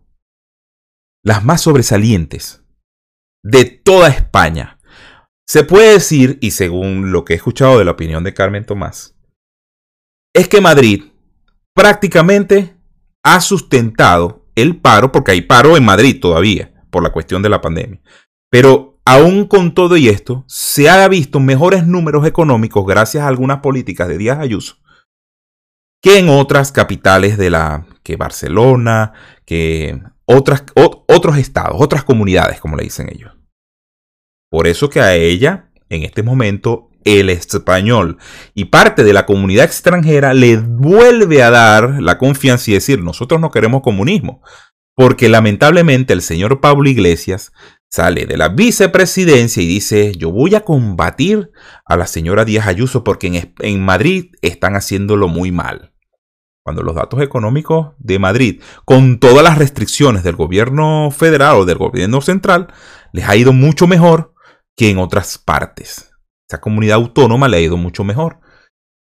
las 1.24 1.44
más 1.44 1.60
sobresalientes 1.60 2.64
de 3.44 3.64
toda 3.64 4.08
España. 4.08 4.78
Se 5.46 5.64
puede 5.64 5.92
decir, 5.92 6.38
y 6.40 6.52
según 6.52 7.12
lo 7.12 7.24
que 7.24 7.32
he 7.32 7.36
escuchado 7.36 7.78
de 7.78 7.84
la 7.84 7.90
opinión 7.90 8.24
de 8.24 8.34
Carmen 8.34 8.64
Tomás, 8.64 9.16
es 10.34 10.48
que 10.48 10.60
Madrid 10.60 11.04
prácticamente 11.74 12.76
ha 13.24 13.40
sustentado 13.40 14.46
el 14.54 14.80
paro, 14.80 15.12
porque 15.12 15.32
hay 15.32 15.42
paro 15.42 15.76
en 15.76 15.84
Madrid 15.84 16.20
todavía, 16.20 16.84
por 16.90 17.02
la 17.02 17.10
cuestión 17.10 17.42
de 17.42 17.48
la 17.48 17.60
pandemia. 17.60 18.00
Pero 18.50 18.89
aún 19.10 19.46
con 19.46 19.74
todo 19.74 19.96
y 19.96 20.08
esto, 20.08 20.44
se 20.46 20.88
ha 20.88 21.06
visto 21.08 21.40
mejores 21.40 21.86
números 21.86 22.26
económicos 22.26 22.86
gracias 22.86 23.24
a 23.24 23.28
algunas 23.28 23.58
políticas 23.58 24.08
de 24.08 24.18
Díaz 24.18 24.38
Ayuso 24.38 24.76
que 26.02 26.18
en 26.18 26.28
otras 26.28 26.72
capitales 26.72 27.36
de 27.36 27.50
la 27.50 27.86
que 28.02 28.16
Barcelona, 28.16 29.12
que 29.44 30.00
otras, 30.24 30.64
otros 30.74 31.36
estados, 31.36 31.76
otras 31.78 32.04
comunidades, 32.04 32.60
como 32.60 32.76
le 32.76 32.84
dicen 32.84 33.08
ellos. 33.10 33.32
Por 34.50 34.66
eso 34.66 34.88
que 34.88 35.00
a 35.00 35.14
ella, 35.14 35.70
en 35.88 36.04
este 36.04 36.22
momento, 36.22 36.88
el 37.04 37.30
español 37.30 38.18
y 38.54 38.66
parte 38.66 39.04
de 39.04 39.12
la 39.12 39.26
comunidad 39.26 39.64
extranjera 39.64 40.34
le 40.34 40.56
vuelve 40.56 41.42
a 41.42 41.50
dar 41.50 42.02
la 42.02 42.18
confianza 42.18 42.70
y 42.70 42.74
decir, 42.74 43.02
nosotros 43.02 43.40
no 43.40 43.50
queremos 43.50 43.82
comunismo. 43.82 44.42
Porque 44.96 45.28
lamentablemente 45.28 46.12
el 46.12 46.20
señor 46.20 46.60
Pablo 46.60 46.88
Iglesias 46.88 47.52
sale 47.90 48.26
de 48.26 48.36
la 48.36 48.48
vicepresidencia 48.48 49.62
y 49.62 49.66
dice, 49.66 50.12
yo 50.16 50.30
voy 50.30 50.54
a 50.54 50.64
combatir 50.64 51.50
a 51.84 51.96
la 51.96 52.06
señora 52.06 52.44
Díaz 52.44 52.68
Ayuso 52.68 53.02
porque 53.04 53.52
en, 53.58 53.84
Madrid 53.84 54.32
están 54.42 54.76
haciéndolo 54.76 55.28
muy 55.28 55.50
mal 55.50 55.92
cuando 56.62 56.82
los 56.82 56.94
datos 56.94 57.20
económicos 57.22 57.94
de 57.98 58.18
Madrid, 58.18 58.62
con 58.84 59.18
todas 59.18 59.42
las 59.42 59.58
restricciones 59.58 60.22
del 60.22 60.36
gobierno 60.36 61.10
federal 61.10 61.56
o 61.56 61.64
del 61.64 61.78
gobierno 61.78 62.20
central, 62.20 62.68
les 63.12 63.28
ha 63.28 63.34
ido 63.34 63.52
mucho 63.52 63.86
mejor 63.86 64.34
que 64.76 64.90
en 64.90 64.98
otras 64.98 65.38
partes. 65.38 66.12
Esa 66.48 66.60
comunidad 66.60 66.96
autónoma 66.96 67.48
le 67.48 67.56
ha 67.56 67.60
ido 67.60 67.76
mucho 67.76 68.04
mejor. 68.04 68.40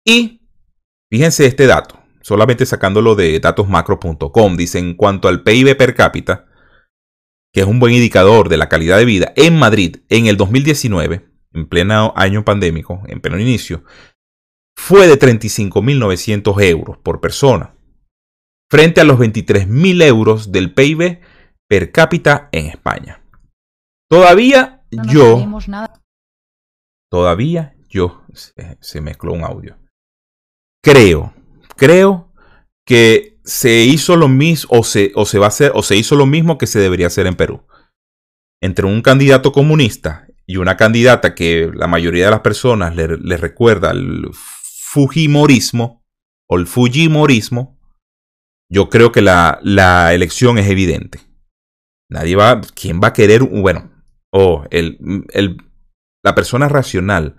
Y 0.05 0.47
fíjense 1.11 1.45
este 1.45 1.67
dato, 1.67 1.99
solamente 2.21 2.65
sacándolo 2.65 3.13
de 3.13 3.39
datosmacro.com, 3.39 4.55
dice 4.55 4.79
en 4.79 4.95
cuanto 4.95 5.27
al 5.27 5.43
PIB 5.43 5.75
per 5.75 5.93
cápita, 5.93 6.48
que 7.53 7.61
es 7.61 7.67
un 7.67 7.79
buen 7.79 7.93
indicador 7.93 8.49
de 8.49 8.57
la 8.57 8.69
calidad 8.69 8.97
de 8.97 9.05
vida, 9.05 9.33
en 9.35 9.57
Madrid 9.57 9.97
en 10.09 10.27
el 10.27 10.37
2019, 10.37 11.29
en 11.53 11.67
pleno 11.67 12.13
año 12.15 12.45
pandémico, 12.45 13.01
en 13.07 13.21
pleno 13.21 13.39
inicio, 13.39 13.83
fue 14.77 15.07
de 15.07 15.19
35.900 15.19 16.61
euros 16.63 16.97
por 16.97 17.19
persona, 17.19 17.75
frente 18.69 19.01
a 19.01 19.03
los 19.03 19.19
23.000 19.19 20.03
euros 20.03 20.51
del 20.51 20.73
PIB 20.73 21.19
per 21.67 21.91
cápita 21.91 22.49
en 22.51 22.67
España. 22.67 23.23
Todavía 24.09 24.83
yo... 24.89 25.45
Todavía 27.11 27.75
yo... 27.89 28.23
Se, 28.79 29.01
mezcló 29.01 29.33
un 29.33 29.43
audio. 29.43 29.77
Creo, 30.83 31.33
creo 31.75 32.31
que 32.85 33.38
se 33.49 33.81
hizo 33.81 34.15
lo 34.15 34.27
mismo 34.27 34.69
o 34.77 34.83
se, 34.83 35.11
o 35.15 35.25
se 35.25 35.39
va 35.39 35.45
a 35.45 35.47
hacer 35.47 35.71
o 35.73 35.81
se 35.81 35.95
hizo 35.95 36.15
lo 36.15 36.27
mismo 36.27 36.59
que 36.59 36.67
se 36.67 36.79
debería 36.79 37.07
hacer 37.07 37.25
en 37.25 37.35
Perú. 37.35 37.65
Entre 38.61 38.85
un 38.85 39.01
candidato 39.01 39.51
comunista 39.51 40.27
y 40.45 40.57
una 40.57 40.77
candidata 40.77 41.33
que 41.33 41.71
la 41.73 41.87
mayoría 41.87 42.25
de 42.25 42.31
las 42.31 42.41
personas 42.41 42.95
le, 42.95 43.07
recuerda 43.37 43.89
el 43.89 44.29
Fujimorismo 44.31 46.05
o 46.47 46.57
el 46.57 46.67
Fujimorismo, 46.67 47.79
yo 48.71 48.87
creo 48.89 49.11
que 49.11 49.21
la, 49.21 49.59
la 49.63 50.13
elección 50.13 50.59
es 50.59 50.69
evidente. 50.69 51.19
Nadie 52.07 52.35
va, 52.35 52.61
¿quién 52.75 53.01
va 53.03 53.09
a 53.09 53.13
querer, 53.13 53.41
bueno, 53.41 53.91
o 54.31 54.65
el, 54.69 55.25
el, 55.29 55.57
la 56.23 56.35
persona 56.35 56.69
racional 56.69 57.35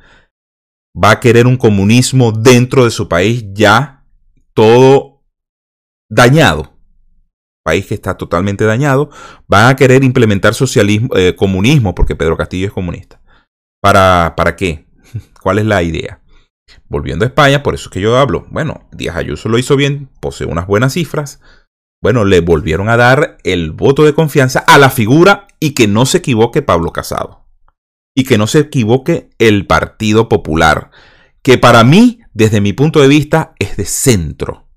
va 0.92 1.12
a 1.12 1.20
querer 1.20 1.46
un 1.46 1.56
comunismo 1.56 2.32
dentro 2.32 2.84
de 2.84 2.90
su 2.90 3.08
país 3.08 3.44
ya 3.52 4.04
todo 4.54 5.09
dañado? 6.10 6.76
País 7.64 7.86
que 7.86 7.94
está 7.94 8.16
totalmente 8.16 8.64
dañado, 8.64 9.10
van 9.46 9.70
a 9.70 9.76
querer 9.76 10.04
implementar 10.04 10.54
socialismo, 10.54 11.16
eh, 11.16 11.34
comunismo, 11.34 11.94
porque 11.94 12.16
Pedro 12.16 12.36
Castillo 12.36 12.66
es 12.66 12.72
comunista. 12.72 13.22
¿Para, 13.80 14.34
¿Para 14.36 14.56
qué? 14.56 14.86
¿Cuál 15.42 15.58
es 15.58 15.64
la 15.64 15.82
idea? 15.82 16.20
Volviendo 16.88 17.24
a 17.24 17.28
España, 17.28 17.62
por 17.62 17.74
eso 17.74 17.88
es 17.88 17.92
que 17.92 18.00
yo 18.00 18.16
hablo. 18.18 18.46
Bueno, 18.50 18.88
Díaz 18.92 19.16
Ayuso 19.16 19.48
lo 19.48 19.58
hizo 19.58 19.76
bien, 19.76 20.08
posee 20.20 20.46
unas 20.46 20.66
buenas 20.66 20.94
cifras. 20.94 21.40
Bueno, 22.02 22.24
le 22.24 22.40
volvieron 22.40 22.88
a 22.88 22.96
dar 22.96 23.38
el 23.44 23.72
voto 23.72 24.04
de 24.04 24.14
confianza 24.14 24.60
a 24.60 24.78
la 24.78 24.90
figura 24.90 25.46
y 25.60 25.74
que 25.74 25.86
no 25.86 26.06
se 26.06 26.18
equivoque 26.18 26.62
Pablo 26.62 26.92
Casado. 26.92 27.46
Y 28.16 28.24
que 28.24 28.38
no 28.38 28.46
se 28.46 28.60
equivoque 28.60 29.30
el 29.38 29.66
Partido 29.66 30.28
Popular, 30.28 30.90
que 31.42 31.58
para 31.58 31.84
mí, 31.84 32.20
desde 32.32 32.60
mi 32.60 32.72
punto 32.72 33.00
de 33.00 33.08
vista, 33.08 33.54
es 33.58 33.76
de 33.76 33.84
centro. 33.84 34.69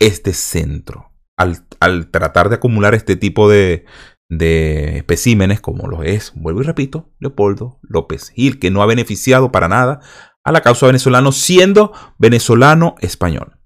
Es 0.00 0.22
de 0.22 0.32
centro. 0.32 1.12
Al, 1.38 1.66
al 1.80 2.10
tratar 2.10 2.48
de 2.48 2.56
acumular 2.56 2.94
este 2.94 3.16
tipo 3.16 3.48
de, 3.48 3.84
de 4.28 4.96
especímenes 4.98 5.60
como 5.60 5.86
lo 5.86 6.02
es, 6.02 6.32
vuelvo 6.34 6.62
y 6.62 6.64
repito, 6.64 7.10
Leopoldo 7.18 7.78
López 7.82 8.30
Gil, 8.30 8.58
que 8.58 8.70
no 8.70 8.82
ha 8.82 8.86
beneficiado 8.86 9.52
para 9.52 9.68
nada 9.68 10.00
a 10.44 10.52
la 10.52 10.62
causa 10.62 10.86
venezolana 10.86 11.32
siendo 11.32 11.92
venezolano 12.18 12.94
español. 13.00 13.58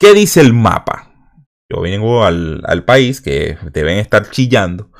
¿Qué 0.00 0.14
dice 0.14 0.40
el 0.40 0.54
mapa? 0.54 1.12
Yo 1.70 1.82
vengo 1.82 2.24
al, 2.24 2.84
país 2.86 3.20
que 3.20 3.58
deben 3.72 3.98
estar 3.98 4.30
chillando. 4.30 4.90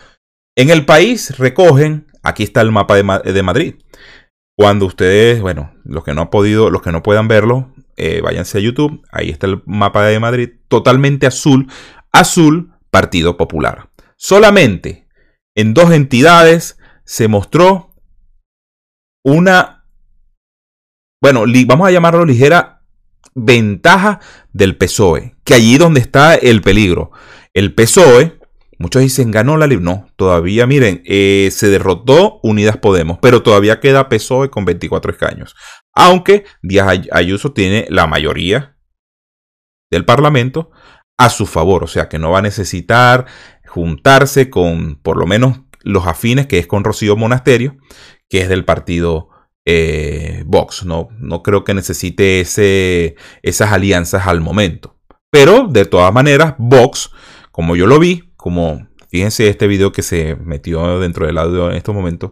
En 0.56 0.70
el 0.70 0.84
país 0.84 1.38
recogen, 1.38 2.08
aquí 2.22 2.42
está 2.42 2.60
el 2.60 2.72
mapa 2.72 2.96
de, 2.96 3.42
Madrid. 3.42 3.76
Cuando 4.56 4.86
ustedes, 4.86 5.40
bueno, 5.40 5.72
los 5.84 6.02
que 6.02 6.14
no 6.14 6.22
han 6.22 6.30
podido, 6.30 6.68
los 6.70 6.82
que 6.82 6.90
no 6.90 7.02
puedan 7.02 7.28
verlo, 7.28 7.72
eh, 7.98 8.20
váyanse 8.22 8.58
a 8.58 8.60
YouTube. 8.60 9.02
Ahí 9.10 9.30
está 9.30 9.46
el 9.46 9.62
mapa 9.66 10.04
de 10.04 10.20
Madrid, 10.20 10.50
totalmente 10.68 11.26
azul. 11.26 11.70
Azul, 12.12 12.72
Partido 12.90 13.36
Popular. 13.36 13.90
Solamente 14.16 15.06
en 15.54 15.74
dos 15.74 15.90
entidades 15.92 16.78
se 17.04 17.28
mostró 17.28 17.94
una 19.24 19.84
bueno, 21.20 21.44
vamos 21.66 21.88
a 21.88 21.90
llamarlo 21.90 22.24
ligera 22.24 22.84
ventaja 23.34 24.20
del 24.52 24.76
PSOE, 24.76 25.34
que 25.44 25.54
allí 25.54 25.76
donde 25.76 26.00
está 26.00 26.36
el 26.36 26.62
peligro. 26.62 27.10
El 27.52 27.74
PSOE 27.74 28.38
Muchos 28.80 29.02
dicen, 29.02 29.32
ganó 29.32 29.56
la 29.56 29.66
LIB. 29.66 29.80
No, 29.80 30.08
todavía, 30.14 30.64
miren, 30.66 31.02
eh, 31.04 31.48
se 31.50 31.68
derrotó 31.68 32.38
Unidas 32.44 32.76
Podemos, 32.76 33.18
pero 33.20 33.42
todavía 33.42 33.80
queda 33.80 34.08
PSOE 34.08 34.50
con 34.50 34.64
24 34.64 35.10
escaños. 35.10 35.56
Aunque 35.98 36.44
Díaz 36.62 37.00
Ayuso 37.10 37.52
tiene 37.52 37.86
la 37.90 38.06
mayoría 38.06 38.76
del 39.90 40.04
Parlamento 40.04 40.70
a 41.18 41.28
su 41.28 41.44
favor, 41.44 41.82
o 41.82 41.88
sea 41.88 42.08
que 42.08 42.20
no 42.20 42.30
va 42.30 42.38
a 42.38 42.42
necesitar 42.42 43.26
juntarse 43.66 44.48
con 44.48 45.00
por 45.02 45.16
lo 45.16 45.26
menos 45.26 45.62
los 45.82 46.06
afines, 46.06 46.46
que 46.46 46.58
es 46.58 46.68
con 46.68 46.84
Rocío 46.84 47.16
Monasterio, 47.16 47.78
que 48.30 48.42
es 48.42 48.48
del 48.48 48.64
partido 48.64 49.30
eh, 49.66 50.44
Vox. 50.46 50.84
No, 50.84 51.08
no 51.18 51.42
creo 51.42 51.64
que 51.64 51.74
necesite 51.74 52.40
ese, 52.40 53.16
esas 53.42 53.72
alianzas 53.72 54.28
al 54.28 54.40
momento. 54.40 55.00
Pero 55.32 55.66
de 55.66 55.84
todas 55.84 56.14
maneras, 56.14 56.54
Vox, 56.58 57.10
como 57.50 57.74
yo 57.74 57.88
lo 57.88 57.98
vi, 57.98 58.32
como 58.36 58.86
fíjense 59.10 59.48
este 59.48 59.66
video 59.66 59.90
que 59.90 60.02
se 60.02 60.36
metió 60.36 61.00
dentro 61.00 61.26
del 61.26 61.38
audio 61.38 61.72
en 61.72 61.76
estos 61.76 61.92
momentos, 61.92 62.30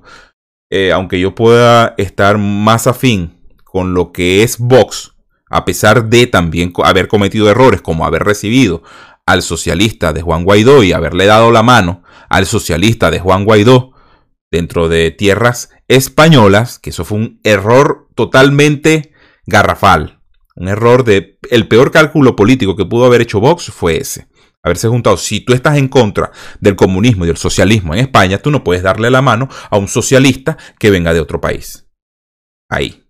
eh, 0.71 0.93
aunque 0.93 1.19
yo 1.19 1.35
pueda 1.35 1.95
estar 1.99 2.39
más 2.39 2.87
afín 2.87 3.36
con 3.77 3.93
lo 3.93 4.11
que 4.11 4.43
es 4.43 4.57
Vox, 4.57 5.13
a 5.51 5.67
pesar 5.67 6.09
de 6.09 6.27
también 6.27 6.73
haber 6.83 7.09
cometido 7.09 7.51
errores 7.51 7.83
como 7.83 8.07
haber 8.07 8.25
recibido 8.25 8.83
al 9.27 9.43
socialista 9.43 10.15
de 10.15 10.23
Juan 10.23 10.45
Guaidó 10.45 10.83
y 10.83 10.95
haberle 10.95 11.27
dado 11.27 11.51
la 11.53 11.63
mano 11.63 12.03
al 12.31 12.47
socialista 12.47 13.11
de 13.11 13.21
Juan 13.21 13.45
Guaidó 13.45 13.93
dentro 14.51 14.89
de 14.89 15.11
tierras 15.11 15.69
españolas, 15.89 16.79
que 16.79 16.89
eso 16.89 17.05
fue 17.05 17.19
un 17.19 17.39
error 17.45 18.09
totalmente 18.15 19.13
garrafal. 19.45 20.23
Un 20.55 20.69
error 20.69 21.05
de... 21.05 21.39
El 21.51 21.69
peor 21.69 21.91
cálculo 21.91 22.35
político 22.35 22.77
que 22.77 22.87
pudo 22.87 23.05
haber 23.05 23.21
hecho 23.21 23.41
Vox 23.41 23.67
fue 23.67 23.99
ese. 23.99 24.27
Haberse 24.63 24.89
juntado. 24.89 25.19
Si 25.19 25.41
tú 25.41 25.53
estás 25.53 25.77
en 25.77 25.89
contra 25.89 26.33
del 26.61 26.77
comunismo 26.77 27.25
y 27.25 27.29
del 27.29 27.37
socialismo 27.37 27.93
en 27.93 28.01
España, 28.01 28.39
tú 28.39 28.51
no 28.51 28.65
puedes 28.65 28.83
darle 28.83 29.11
la 29.11 29.21
mano 29.21 29.51
a 29.69 29.77
un 29.77 29.87
socialista 29.87 30.57
que 30.79 30.89
venga 30.89 31.13
de 31.13 31.21
otro 31.21 31.43
país. 31.43 31.87
Ahí. 32.71 33.06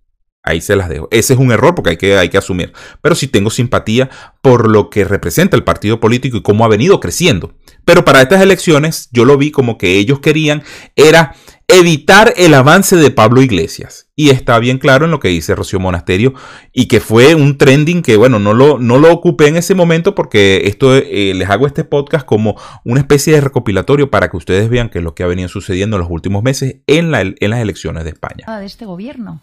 Ahí 0.46 0.60
se 0.60 0.76
las 0.76 0.88
dejo. 0.88 1.08
Ese 1.10 1.32
es 1.34 1.40
un 1.40 1.50
error 1.50 1.74
porque 1.74 1.90
hay 1.90 1.96
que, 1.96 2.16
hay 2.16 2.28
que 2.28 2.38
asumir. 2.38 2.72
Pero 3.02 3.16
sí 3.16 3.26
tengo 3.26 3.50
simpatía 3.50 4.08
por 4.40 4.70
lo 4.70 4.90
que 4.90 5.04
representa 5.04 5.56
el 5.56 5.64
partido 5.64 5.98
político 5.98 6.36
y 6.36 6.42
cómo 6.42 6.64
ha 6.64 6.68
venido 6.68 7.00
creciendo. 7.00 7.54
Pero 7.84 8.04
para 8.04 8.22
estas 8.22 8.40
elecciones 8.40 9.08
yo 9.10 9.24
lo 9.24 9.36
vi 9.38 9.50
como 9.50 9.76
que 9.76 9.98
ellos 9.98 10.20
querían 10.20 10.62
era 10.94 11.34
evitar 11.66 12.32
el 12.36 12.54
avance 12.54 12.94
de 12.94 13.10
Pablo 13.10 13.42
Iglesias. 13.42 14.08
Y 14.14 14.30
está 14.30 14.58
bien 14.60 14.78
claro 14.78 15.04
en 15.04 15.10
lo 15.10 15.18
que 15.18 15.28
dice 15.28 15.56
Rocío 15.56 15.80
Monasterio 15.80 16.32
y 16.72 16.86
que 16.86 17.00
fue 17.00 17.34
un 17.34 17.58
trending 17.58 18.02
que, 18.02 18.16
bueno, 18.16 18.38
no 18.38 18.54
lo, 18.54 18.78
no 18.78 18.98
lo 18.98 19.12
ocupé 19.12 19.48
en 19.48 19.56
ese 19.56 19.74
momento 19.74 20.14
porque 20.14 20.62
esto 20.66 20.94
eh, 20.94 21.34
les 21.34 21.50
hago 21.50 21.66
este 21.66 21.82
podcast 21.82 22.24
como 22.24 22.56
una 22.84 23.00
especie 23.00 23.34
de 23.34 23.40
recopilatorio 23.40 24.12
para 24.12 24.30
que 24.30 24.36
ustedes 24.36 24.68
vean 24.68 24.90
qué 24.90 24.98
es 24.98 25.04
lo 25.04 25.16
que 25.16 25.24
ha 25.24 25.26
venido 25.26 25.48
sucediendo 25.48 25.96
en 25.96 26.02
los 26.02 26.10
últimos 26.10 26.44
meses 26.44 26.76
en, 26.86 27.10
la, 27.10 27.22
en 27.22 27.50
las 27.50 27.60
elecciones 27.60 28.04
de 28.04 28.10
España. 28.10 28.46
De 28.60 28.64
este 28.64 28.86
gobierno. 28.86 29.42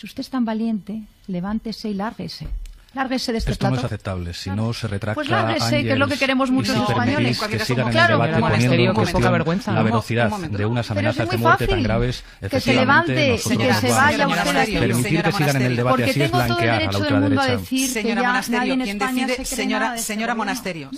Si 0.00 0.06
usted 0.06 0.22
es 0.22 0.30
tan 0.30 0.46
valiente, 0.46 1.02
levántese 1.26 1.90
y 1.90 1.92
lárguese. 1.92 2.48
Lárguese 2.94 3.32
de 3.32 3.38
este 3.38 3.52
Esto 3.52 3.68
no 3.68 3.76
es 3.76 3.84
aceptable. 3.84 4.32
Si 4.32 4.48
no 4.48 4.72
se 4.72 4.88
retracta 4.88 5.14
Pues 5.14 5.28
lárguese, 5.28 5.82
que 5.82 5.92
es 5.92 5.98
lo 5.98 6.08
que 6.08 6.16
queremos 6.16 6.50
muchos 6.50 6.74
si 6.74 6.80
españoles. 6.80 7.38
que 7.38 7.58
sigan 7.58 7.88
en 7.90 7.98
el 7.98 8.08
debate 8.08 8.40
poniendo 8.40 8.74
en 8.76 8.94
cuestión 8.94 9.22
vergüenza, 9.30 9.72
la 9.72 9.82
velocidad 9.82 10.30
de 10.30 10.64
unas 10.64 10.90
amenazas 10.90 11.28
de 11.28 11.36
muerte 11.36 11.66
tan 11.66 11.82
graves, 11.82 12.24
que 12.40 12.60
se 12.60 12.72
levante, 12.72 13.34
efectivamente, 13.34 13.82
que 13.82 13.88
se 13.88 13.90
vaya 13.90 14.26
usted 14.26 14.80
permitir 14.80 15.22
que 15.22 15.32
sigan 15.32 15.56
en 15.56 15.62
el 15.62 15.76
debate 15.76 15.92
Porque 15.92 16.10
así 16.12 16.22
es 16.22 16.30
tengo 16.30 16.46
todo 16.46 16.60
el 16.60 16.64
blanquear 16.64 16.70
a 16.70 16.72
la 16.72 16.78
derecho 16.78 16.98
del 17.00 17.12
mundo 17.12 17.26
a 17.26 17.28
ultraderecha. 17.28 17.60
decir 17.60 17.92
que 17.92 18.00
Señora 18.00 18.22
Monasterio, 18.22 18.74
quien 18.82 18.98
decide, 18.98 19.44
señora, 19.44 19.94
este 19.96 20.06
señora. 20.06 20.34
Monasterio. 20.34 20.90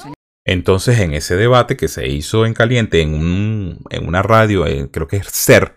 Entonces, 0.45 1.01
en 1.01 1.15
ese 1.15 1.35
debate 1.35 1.77
que 1.77 1.89
se 1.89 2.07
hizo 2.07 2.47
en 2.47 2.55
caliente 2.55 3.01
en, 3.01 3.15
un, 3.15 3.81
en 3.91 4.07
una 4.07 4.23
radio, 4.23 4.65
eh, 4.67 4.89
creo 4.93 5.09
que 5.09 5.17
es 5.17 5.27
SER, 5.27 5.77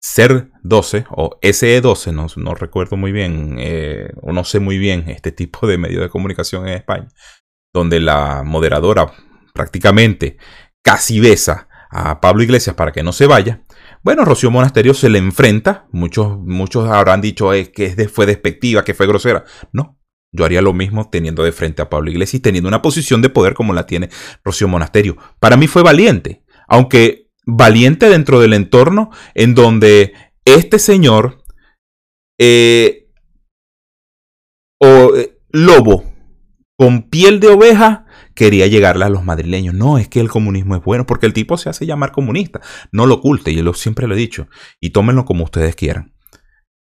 SER 0.00 0.50
12 0.62 1.04
o 1.10 1.38
SE12, 1.42 2.12
no, 2.12 2.26
no 2.36 2.54
recuerdo 2.54 2.96
muy 2.96 3.12
bien, 3.12 3.56
eh, 3.58 4.10
o 4.22 4.32
no 4.32 4.44
sé 4.44 4.58
muy 4.58 4.78
bien 4.78 5.04
este 5.08 5.30
tipo 5.30 5.66
de 5.66 5.78
medio 5.78 6.00
de 6.00 6.08
comunicación 6.08 6.66
en 6.66 6.74
España, 6.74 7.08
donde 7.72 8.00
la 8.00 8.42
moderadora 8.44 9.12
prácticamente 9.54 10.38
casi 10.82 11.20
besa 11.20 11.68
a 11.90 12.20
Pablo 12.20 12.42
Iglesias 12.42 12.76
para 12.76 12.92
que 12.92 13.02
no 13.02 13.12
se 13.12 13.26
vaya. 13.26 13.62
Bueno, 14.02 14.24
Rocío 14.24 14.50
Monasterio 14.50 14.94
se 14.94 15.10
le 15.10 15.18
enfrenta. 15.18 15.86
Muchos, 15.90 16.38
muchos 16.38 16.88
habrán 16.88 17.20
dicho 17.20 17.50
que 17.50 18.08
fue 18.10 18.26
despectiva, 18.26 18.84
que 18.84 18.94
fue 18.94 19.06
grosera. 19.06 19.44
No, 19.72 20.00
yo 20.32 20.44
haría 20.44 20.62
lo 20.62 20.72
mismo 20.72 21.10
teniendo 21.10 21.42
de 21.42 21.52
frente 21.52 21.82
a 21.82 21.90
Pablo 21.90 22.10
Iglesias 22.10 22.38
y 22.38 22.40
teniendo 22.40 22.68
una 22.68 22.80
posición 22.80 23.20
de 23.22 23.28
poder 23.28 23.54
como 23.54 23.74
la 23.74 23.86
tiene 23.86 24.08
Rocío 24.44 24.68
Monasterio. 24.68 25.16
Para 25.40 25.56
mí 25.56 25.66
fue 25.66 25.82
valiente, 25.82 26.44
aunque 26.68 27.29
valiente 27.56 28.08
dentro 28.08 28.40
del 28.40 28.52
entorno 28.52 29.10
en 29.34 29.54
donde 29.54 30.14
este 30.44 30.78
señor 30.78 31.42
eh, 32.38 33.08
o 34.80 35.14
eh, 35.14 35.38
lobo 35.50 36.04
con 36.76 37.02
piel 37.02 37.40
de 37.40 37.48
oveja 37.48 38.06
quería 38.34 38.66
llegarle 38.66 39.04
a 39.04 39.10
los 39.10 39.24
madrileños. 39.24 39.74
No, 39.74 39.98
es 39.98 40.08
que 40.08 40.20
el 40.20 40.30
comunismo 40.30 40.76
es 40.76 40.82
bueno, 40.82 41.04
porque 41.04 41.26
el 41.26 41.34
tipo 41.34 41.58
se 41.58 41.68
hace 41.68 41.84
llamar 41.84 42.12
comunista. 42.12 42.62
No 42.90 43.04
lo 43.04 43.16
oculte, 43.16 43.54
yo 43.54 43.62
lo, 43.62 43.74
siempre 43.74 44.06
lo 44.06 44.14
he 44.14 44.18
dicho. 44.18 44.48
Y 44.80 44.90
tómenlo 44.90 45.26
como 45.26 45.44
ustedes 45.44 45.76
quieran. 45.76 46.14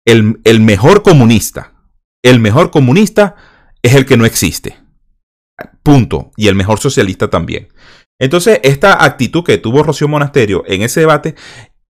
El, 0.04 0.40
el 0.42 0.60
mejor 0.60 1.02
comunista, 1.02 1.74
el 2.22 2.40
mejor 2.40 2.72
comunista 2.72 3.36
es 3.82 3.94
el 3.94 4.04
que 4.04 4.16
no 4.16 4.24
existe. 4.24 4.76
Punto. 5.84 6.32
Y 6.36 6.48
el 6.48 6.56
mejor 6.56 6.80
socialista 6.80 7.30
también. 7.30 7.68
Entonces, 8.24 8.58
esta 8.62 9.04
actitud 9.04 9.44
que 9.44 9.58
tuvo 9.58 9.82
Rocío 9.82 10.08
Monasterio 10.08 10.64
en 10.66 10.80
ese 10.80 11.00
debate 11.00 11.34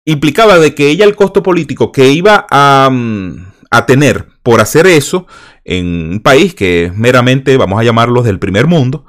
implicaba 0.04 0.58
de 0.58 0.74
que 0.74 0.88
ella 0.88 1.04
el 1.04 1.14
costo 1.14 1.40
político 1.40 1.92
que 1.92 2.10
iba 2.10 2.46
a, 2.50 2.88
mm, 2.90 3.52
tener 3.86 4.26
por 4.42 4.60
hacer 4.60 4.86
eso 4.86 5.26
en 5.62 5.86
un 6.14 6.20
país 6.20 6.54
que 6.54 6.90
meramente, 6.96 7.56
vamos 7.56 7.78
a 7.78 7.84
llamarlos 7.84 8.24
del 8.24 8.40
primer 8.40 8.66
mundo, 8.66 9.04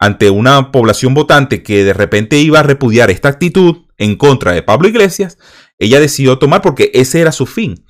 ante 0.00 0.30
una 0.30 0.72
población 0.72 1.14
votante 1.14 1.62
que 1.62 1.84
de 1.84 1.92
repente 1.92 2.38
iba 2.38 2.58
a 2.58 2.64
repudiar 2.64 3.10
esta 3.10 3.28
actitud 3.28 3.84
en 3.96 4.16
contra 4.16 4.52
de 4.52 4.62
Pablo 4.62 4.88
Iglesias, 4.88 5.38
ella 5.78 6.00
decidió 6.00 6.38
tomar 6.38 6.62
porque 6.62 6.90
ese 6.94 7.20
era 7.20 7.30
su 7.30 7.46
fin, 7.46 7.84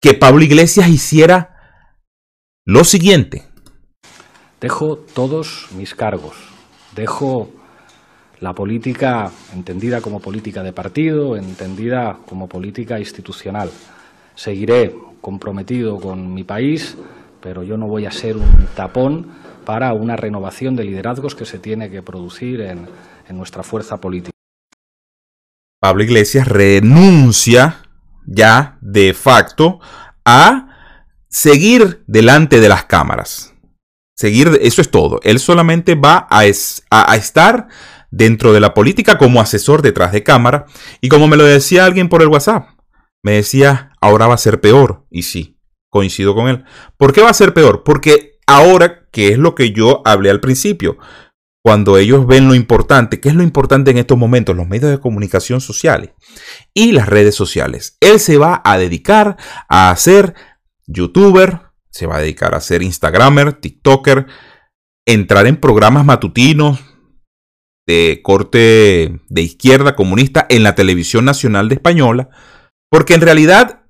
que 0.00 0.14
Pablo 0.14 0.42
Iglesias 0.42 0.88
hiciera 0.88 1.54
lo 2.64 2.82
siguiente. 2.82 3.44
Dejo 4.60 4.96
todos 4.96 5.68
mis 5.76 5.94
cargos. 5.94 6.34
Dejo 6.94 7.52
la 8.40 8.52
política 8.52 9.30
entendida 9.54 10.00
como 10.00 10.20
política 10.20 10.62
de 10.62 10.72
partido, 10.72 11.36
entendida 11.36 12.18
como 12.26 12.48
política 12.48 12.98
institucional. 12.98 13.70
Seguiré 14.34 14.94
comprometido 15.20 15.98
con 15.98 16.34
mi 16.34 16.44
país, 16.44 16.96
pero 17.40 17.62
yo 17.62 17.76
no 17.76 17.86
voy 17.86 18.06
a 18.06 18.10
ser 18.10 18.36
un 18.36 18.66
tapón 18.76 19.28
para 19.64 19.92
una 19.94 20.16
renovación 20.16 20.76
de 20.76 20.84
liderazgos 20.84 21.34
que 21.34 21.46
se 21.46 21.58
tiene 21.58 21.90
que 21.90 22.02
producir 22.02 22.60
en, 22.60 22.86
en 23.28 23.36
nuestra 23.36 23.62
fuerza 23.62 23.98
política. 23.98 24.32
Pablo 25.80 26.02
Iglesias 26.02 26.48
renuncia 26.48 27.76
ya 28.26 28.78
de 28.80 29.14
facto 29.14 29.80
a 30.24 30.68
seguir 31.28 32.02
delante 32.06 32.60
de 32.60 32.68
las 32.68 32.84
cámaras. 32.86 33.54
Seguir, 34.16 34.58
eso 34.62 34.80
es 34.80 34.90
todo. 34.90 35.20
Él 35.24 35.38
solamente 35.40 35.94
va 35.94 36.26
a, 36.30 36.40
a- 36.90 37.12
a 37.12 37.16
estar 37.16 37.68
dentro 38.16 38.52
de 38.52 38.60
la 38.60 38.74
política 38.74 39.18
como 39.18 39.40
asesor 39.40 39.82
detrás 39.82 40.12
de 40.12 40.22
cámara. 40.22 40.66
Y 41.00 41.08
como 41.08 41.26
me 41.26 41.36
lo 41.36 41.44
decía 41.44 41.84
alguien 41.84 42.08
por 42.08 42.22
el 42.22 42.28
WhatsApp, 42.28 42.68
me 43.22 43.32
decía, 43.32 43.92
ahora 44.00 44.26
va 44.26 44.34
a 44.34 44.38
ser 44.38 44.60
peor. 44.60 45.06
Y 45.10 45.22
sí, 45.22 45.58
coincido 45.90 46.34
con 46.34 46.48
él. 46.48 46.64
¿Por 46.96 47.12
qué 47.12 47.22
va 47.22 47.30
a 47.30 47.34
ser 47.34 47.54
peor? 47.54 47.82
Porque 47.84 48.38
ahora, 48.46 49.08
que 49.10 49.28
es 49.28 49.38
lo 49.38 49.54
que 49.54 49.72
yo 49.72 50.02
hablé 50.04 50.30
al 50.30 50.40
principio, 50.40 50.98
cuando 51.62 51.96
ellos 51.96 52.26
ven 52.26 52.46
lo 52.46 52.54
importante, 52.54 53.20
¿qué 53.20 53.30
es 53.30 53.34
lo 53.34 53.42
importante 53.42 53.90
en 53.90 53.98
estos 53.98 54.18
momentos? 54.18 54.54
Los 54.54 54.68
medios 54.68 54.90
de 54.90 55.00
comunicación 55.00 55.60
sociales 55.62 56.10
y 56.74 56.92
las 56.92 57.08
redes 57.08 57.34
sociales. 57.34 57.96
Él 58.00 58.20
se 58.20 58.36
va 58.36 58.60
a 58.64 58.76
dedicar 58.76 59.38
a 59.68 59.96
ser 59.96 60.34
youtuber, 60.86 61.62
se 61.90 62.06
va 62.06 62.16
a 62.16 62.20
dedicar 62.20 62.54
a 62.54 62.60
ser 62.60 62.82
instagramer, 62.82 63.54
tiktoker, 63.54 64.26
entrar 65.06 65.46
en 65.46 65.56
programas 65.56 66.04
matutinos 66.04 66.93
de 67.86 68.20
corte 68.22 69.20
de 69.28 69.42
izquierda 69.42 69.94
comunista 69.94 70.46
en 70.48 70.62
la 70.62 70.74
televisión 70.74 71.24
nacional 71.24 71.68
de 71.68 71.76
española, 71.76 72.28
porque 72.90 73.14
en 73.14 73.20
realidad 73.20 73.82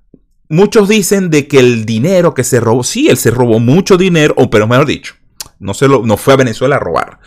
muchos 0.49 0.89
dicen 0.89 1.29
de 1.29 1.47
que 1.47 1.59
el 1.59 1.85
dinero 1.85 2.33
que 2.33 2.43
se 2.43 2.59
robó, 2.59 2.83
sí, 2.83 3.07
él 3.07 3.17
se 3.17 3.31
robó 3.31 3.59
mucho 3.59 3.97
dinero, 3.97 4.33
o 4.37 4.49
pero 4.49 4.67
mejor 4.67 4.85
dicho, 4.85 5.15
no, 5.59 5.73
se 5.73 5.87
lo, 5.87 6.05
no 6.05 6.17
fue 6.17 6.33
a 6.33 6.37
Venezuela 6.37 6.75
a 6.75 6.79
robar. 6.79 7.19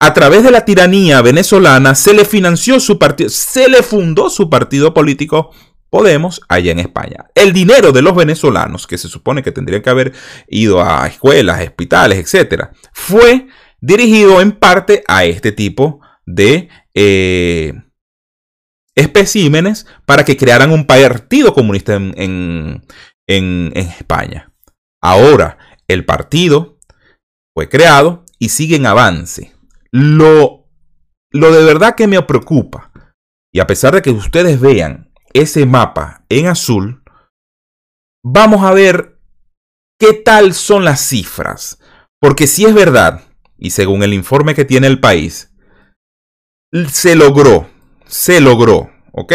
A 0.00 0.14
través 0.14 0.42
de 0.42 0.50
la 0.50 0.64
tiranía 0.64 1.22
venezolana 1.22 1.94
se 1.94 2.12
le 2.12 2.24
financió 2.24 2.80
su 2.80 2.98
partido, 2.98 3.30
se 3.30 3.68
le 3.68 3.82
fundó 3.82 4.30
su 4.30 4.50
partido 4.50 4.92
político 4.92 5.52
Podemos 5.92 6.40
allá 6.48 6.72
en 6.72 6.78
España. 6.78 7.26
El 7.34 7.52
dinero 7.52 7.92
de 7.92 8.00
los 8.00 8.16
venezolanos, 8.16 8.86
que 8.86 8.96
se 8.96 9.08
supone 9.08 9.42
que 9.42 9.52
tendrían 9.52 9.82
que 9.82 9.90
haber 9.90 10.14
ido 10.48 10.82
a 10.82 11.06
escuelas, 11.06 11.62
hospitales, 11.62 12.18
etcétera, 12.18 12.72
fue 12.94 13.46
dirigido 13.82 14.40
en 14.40 14.52
parte 14.52 15.04
a 15.06 15.26
este 15.26 15.52
tipo 15.52 16.00
de 16.26 16.68
eh, 16.94 17.74
especímenes 18.94 19.86
para 20.06 20.24
que 20.24 20.36
crearan 20.36 20.70
un 20.70 20.86
partido 20.86 21.54
comunista 21.54 21.94
en, 21.94 22.82
España. 23.26 24.52
Ahora, 25.00 25.58
el 25.88 26.04
partido 26.04 26.78
fue 27.54 27.68
creado 27.68 28.24
y 28.38 28.50
sigue 28.50 28.76
en 28.76 28.84
avance. 28.84 29.52
Lo, 29.90 30.68
lo 31.30 31.52
de 31.52 31.64
verdad 31.64 31.94
que 31.94 32.06
me 32.06 32.20
preocupa, 32.22 32.92
y 33.54 33.60
a 33.60 33.66
pesar 33.66 33.94
de 33.94 34.02
que 34.02 34.10
ustedes 34.10 34.60
vean 34.60 35.10
ese 35.32 35.64
mapa 35.64 36.24
en 36.28 36.46
azul, 36.46 37.02
vamos 38.22 38.62
a 38.64 38.72
ver 38.72 39.18
qué 39.98 40.12
tal 40.12 40.52
son 40.52 40.84
las 40.84 41.00
cifras. 41.00 41.78
Porque 42.20 42.46
si 42.46 42.64
es 42.64 42.74
verdad, 42.74 43.22
y 43.58 43.70
según 43.70 44.02
el 44.02 44.12
informe 44.12 44.54
que 44.54 44.64
tiene 44.64 44.86
el 44.88 45.00
país, 45.00 45.51
se 46.90 47.14
logró 47.16 47.66
se 48.12 48.42
logró, 48.42 48.90
¿ok? 49.12 49.32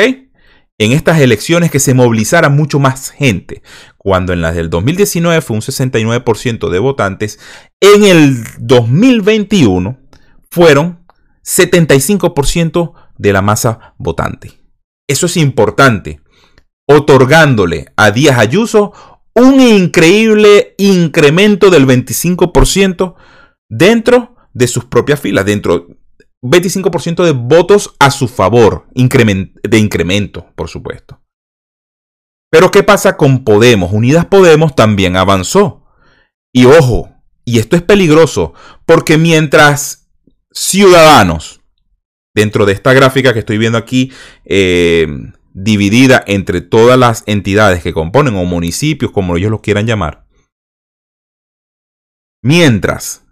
En 0.77 0.91
estas 0.91 1.19
elecciones 1.19 1.71
que 1.71 1.79
se 1.79 1.95
movilizara 1.95 2.49
mucho 2.49 2.77
más 2.79 3.09
gente, 3.09 3.63
cuando 3.97 4.33
en 4.33 4.41
las 4.41 4.55
del 4.55 4.69
2019 4.69 5.41
fue 5.41 5.55
un 5.55 5.63
69% 5.63 6.69
de 6.69 6.77
votantes, 6.79 7.39
en 7.81 8.03
el 8.03 8.43
2021 8.59 9.97
fueron 10.51 10.99
75% 11.43 12.93
de 13.17 13.33
la 13.33 13.41
masa 13.41 13.95
votante. 13.97 14.51
Eso 15.07 15.25
es 15.25 15.37
importante, 15.37 16.21
otorgándole 16.87 17.87
a 17.95 18.11
Díaz 18.11 18.37
Ayuso 18.37 18.93
un 19.33 19.59
increíble 19.59 20.75
incremento 20.77 21.71
del 21.71 21.87
25% 21.87 23.15
dentro 23.69 24.35
de 24.53 24.67
sus 24.67 24.85
propias 24.85 25.19
filas, 25.19 25.45
dentro 25.45 25.87
25% 26.43 27.23
de 27.23 27.31
votos 27.31 27.95
a 27.99 28.11
su 28.11 28.27
favor, 28.27 28.87
de 28.93 29.77
incremento, 29.77 30.47
por 30.55 30.69
supuesto. 30.69 31.21
Pero 32.49 32.71
¿qué 32.71 32.83
pasa 32.83 33.17
con 33.17 33.43
Podemos? 33.43 33.91
Unidas 33.91 34.25
Podemos 34.25 34.75
también 34.75 35.17
avanzó. 35.17 35.85
Y 36.53 36.65
ojo, 36.65 37.11
y 37.43 37.59
esto 37.59 37.75
es 37.75 37.81
peligroso, 37.81 38.53
porque 38.85 39.17
mientras 39.17 40.09
ciudadanos, 40.51 41.61
dentro 42.33 42.65
de 42.65 42.73
esta 42.73 42.93
gráfica 42.93 43.33
que 43.33 43.39
estoy 43.39 43.57
viendo 43.57 43.77
aquí, 43.77 44.11
eh, 44.45 45.07
dividida 45.53 46.23
entre 46.27 46.61
todas 46.61 46.97
las 46.97 47.23
entidades 47.25 47.83
que 47.83 47.93
componen, 47.93 48.35
o 48.35 48.45
municipios, 48.45 49.11
como 49.11 49.35
ellos 49.37 49.51
los 49.51 49.61
quieran 49.61 49.87
llamar, 49.87 50.25
mientras 52.43 53.25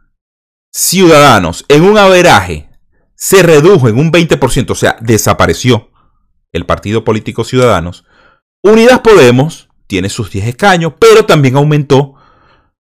ciudadanos 0.74 1.66
en 1.70 1.84
un 1.84 1.98
averaje 1.98 2.70
se 3.16 3.44
redujo 3.44 3.88
en 3.90 3.98
un 3.98 4.12
20%, 4.12 4.72
o 4.72 4.76
sea, 4.76 4.98
desapareció 5.02 5.92
el 6.52 6.66
Partido 6.66 7.04
Político 7.04 7.44
Ciudadanos, 7.44 8.06
Unidas 8.62 9.00
Podemos 9.02 9.70
tiene 9.88 10.10
sus 10.10 10.32
10 10.32 10.48
escaños, 10.48 10.94
pero 11.00 11.26
también 11.26 11.56
aumentó. 11.56 12.16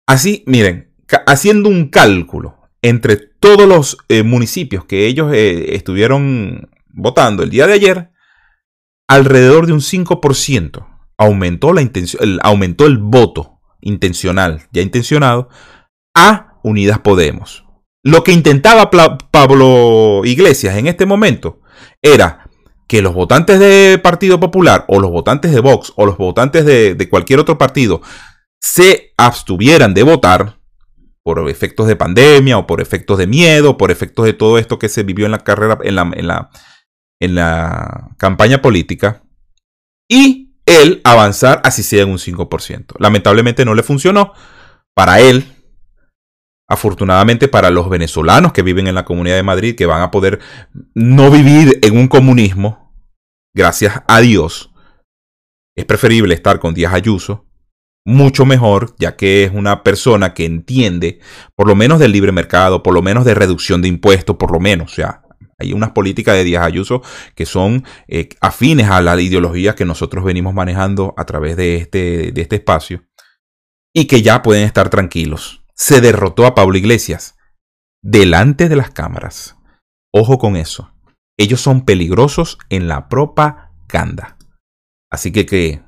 Así, 0.07 0.43
miren, 0.47 0.93
haciendo 1.27 1.69
un 1.69 1.89
cálculo 1.89 2.59
entre 2.83 3.17
todos 3.17 3.69
los 3.69 3.99
eh, 4.09 4.23
municipios 4.23 4.85
que 4.85 5.07
ellos 5.07 5.33
eh, 5.33 5.77
estuvieron 5.77 6.71
votando 6.89 7.43
el 7.43 7.51
día 7.51 7.67
de 7.67 7.75
ayer, 7.75 8.11
alrededor 9.09 9.67
de 9.67 9.73
un 9.73 9.81
5% 9.81 10.87
aumentó, 11.17 11.73
la 11.73 11.83
el, 11.83 12.41
aumentó 12.43 12.87
el 12.87 12.99
voto 12.99 13.61
intencional, 13.81 14.63
ya 14.73 14.83
intencionado, 14.83 15.49
a 16.15 16.59
Unidas 16.63 16.99
Podemos. 17.01 17.65
Lo 18.03 18.25
que 18.25 18.33
intentaba 18.33 18.91
Pablo 19.31 20.23
Iglesias 20.25 20.77
en 20.77 20.87
este 20.87 21.07
momento 21.07 21.61
era 22.01 22.49
que 22.89 23.03
los 23.03 23.15
votantes 23.15 23.61
de 23.61 24.01
Partido 24.03 24.41
Popular 24.41 24.85
o 24.89 25.01
los 25.01 25.11
votantes 25.11 25.53
de 25.53 25.61
Vox 25.61 25.93
o 25.97 26.07
los 26.07 26.17
votantes 26.17 26.65
de, 26.65 27.09
cualquier 27.09 27.39
otro 27.39 27.59
partido 27.59 28.01
se 28.61 29.13
abstuvieran 29.17 29.95
de 29.95 30.03
votar 30.03 30.59
por 31.23 31.49
efectos 31.49 31.87
de 31.87 31.97
pandemia 31.97 32.59
o 32.59 32.67
por 32.67 32.81
efectos 32.81 33.19
de 33.19 33.27
miedo, 33.27 33.77
por 33.77 33.91
efectos 33.91 34.25
de 34.25 34.33
todo 34.33 34.59
esto 34.59 34.79
que 34.79 34.89
se 34.89 35.03
vivió 35.03 35.27
en 35.27 35.33
la 35.33 35.39
carrera, 35.39 35.79
en 35.83 35.95
la, 35.95 36.11
en 36.15 36.27
la, 36.27 36.51
en 37.21 37.35
la 37.35 38.09
campaña 38.17 38.61
política, 38.61 39.23
y 40.09 40.57
él 40.67 41.01
avanzar 41.05 41.61
así 41.65 41.83
sea 41.83 42.03
en 42.03 42.09
un 42.09 42.19
5%. 42.19 42.95
Lamentablemente 42.99 43.65
no 43.65 43.75
le 43.75 43.83
funcionó. 43.83 44.33
Para 44.95 45.21
él, 45.21 45.45
afortunadamente 46.71 47.49
para 47.49 47.69
los 47.69 47.91
venezolanos 47.91 48.53
que 48.53 48.63
viven 48.63 48.87
en 48.87 48.95
la 48.95 49.05
Comunidad 49.05 49.35
de 49.35 49.43
Madrid, 49.43 49.75
que 49.75 49.87
van 49.87 50.03
a 50.03 50.13
poder 50.13 50.39
no 50.95 51.29
vivir 51.31 51.81
en 51.83 51.99
un 51.99 52.07
comunismo, 52.07 52.95
gracias 53.53 54.03
a 54.07 54.21
Dios, 54.21 54.73
es 55.77 55.85
preferible 55.85 56.33
estar 56.33 56.61
con 56.61 56.73
Díaz 56.73 56.95
Ayuso, 56.95 57.45
mucho 58.07 58.47
mejor, 58.47 58.95
ya 59.01 59.17
que 59.17 59.43
es 59.43 59.51
una 59.53 59.83
persona 59.83 60.33
que 60.33 60.45
entiende, 60.45 61.19
por 61.57 61.67
lo 61.67 61.75
menos 61.75 61.99
del 61.99 62.13
libre 62.13 62.31
mercado, 62.31 62.85
por 62.85 62.95
lo 62.95 63.03
menos 63.03 63.25
de 63.25 63.35
reducción 63.35 63.83
de 63.83 63.89
impuestos, 63.89 64.37
por 64.37 64.53
lo 64.53 64.61
menos, 64.61 64.93
o 64.93 64.95
sea, 64.95 65.23
hay 65.59 65.73
unas 65.73 65.91
políticas 65.91 66.37
de 66.37 66.45
Díaz 66.45 66.65
Ayuso 66.65 67.03
que 67.35 67.47
son 67.47 67.85
eh, 68.07 68.29
afines 68.41 68.89
a 68.89 69.03
la 69.03 69.21
ideología 69.21 69.75
que 69.75 69.85
nosotros 69.85 70.25
venimos 70.25 70.55
manejando 70.55 71.15
a 71.19 71.27
través 71.27 71.57
de 71.57 71.77
este, 71.77 72.31
de 72.33 72.41
este 72.41 72.57
espacio 72.57 73.03
y 73.93 74.07
que 74.07 74.23
ya 74.23 74.41
pueden 74.41 74.65
estar 74.65 74.89
tranquilos 74.89 75.60
se 75.81 76.03
derrotó 76.03 76.45
a 76.45 76.55
Pablo 76.55 76.77
Iglesias 76.77 77.39
delante 78.03 78.69
de 78.69 78.77
las 78.77 78.91
cámaras. 78.91 79.57
Ojo 80.13 80.37
con 80.37 80.57
eso. 80.57 80.93
Ellos 81.39 81.63
son 81.63 81.87
peligrosos 81.87 82.59
en 82.69 82.87
la 82.87 83.09
propaganda. 83.09 84.37
Así 85.11 85.33
que 85.33 85.47
que 85.47 85.83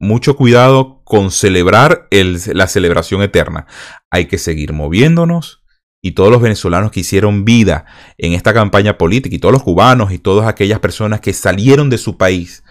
mucho 0.00 0.36
cuidado 0.36 1.02
con 1.04 1.30
celebrar 1.30 2.08
la 2.10 2.66
celebración 2.66 3.20
eterna. 3.20 3.66
Hay 4.10 4.26
que 4.26 4.38
seguir 4.38 4.72
moviéndonos 4.72 5.62
y 6.02 6.12
todos 6.12 6.32
los 6.32 6.40
venezolanos 6.40 6.90
que 6.90 7.00
hicieron 7.00 7.44
vida 7.44 7.84
en 8.16 8.32
esta 8.32 8.54
campaña 8.54 8.96
política 8.96 9.36
y 9.36 9.38
todos 9.38 9.52
los 9.52 9.62
cubanos 9.62 10.12
y 10.12 10.18
todas 10.18 10.48
aquellas 10.48 10.80
personas 10.80 11.20
que 11.20 11.34
salieron 11.34 11.90
de 11.90 11.98
su 11.98 12.16
país 12.16 12.64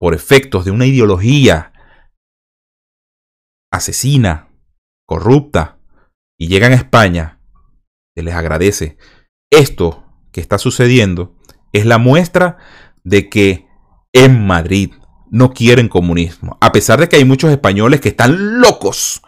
por 0.00 0.14
efectos 0.14 0.64
de 0.64 0.72
una 0.72 0.84
ideología 0.84 1.72
asesina, 3.70 4.48
corrupta, 5.06 5.78
y 6.38 6.48
llegan 6.48 6.72
a 6.72 6.76
España, 6.76 7.38
se 8.14 8.22
les 8.22 8.34
agradece. 8.34 8.96
Esto 9.50 10.04
que 10.32 10.40
está 10.40 10.58
sucediendo 10.58 11.36
es 11.72 11.86
la 11.86 11.98
muestra 11.98 12.58
de 13.04 13.28
que 13.28 13.66
en 14.12 14.46
Madrid 14.46 14.92
no 15.30 15.52
quieren 15.52 15.88
comunismo, 15.88 16.58
a 16.60 16.72
pesar 16.72 17.00
de 17.00 17.08
que 17.08 17.16
hay 17.16 17.24
muchos 17.24 17.50
españoles 17.50 18.00
que 18.00 18.10
están 18.10 18.60
locos 18.60 19.22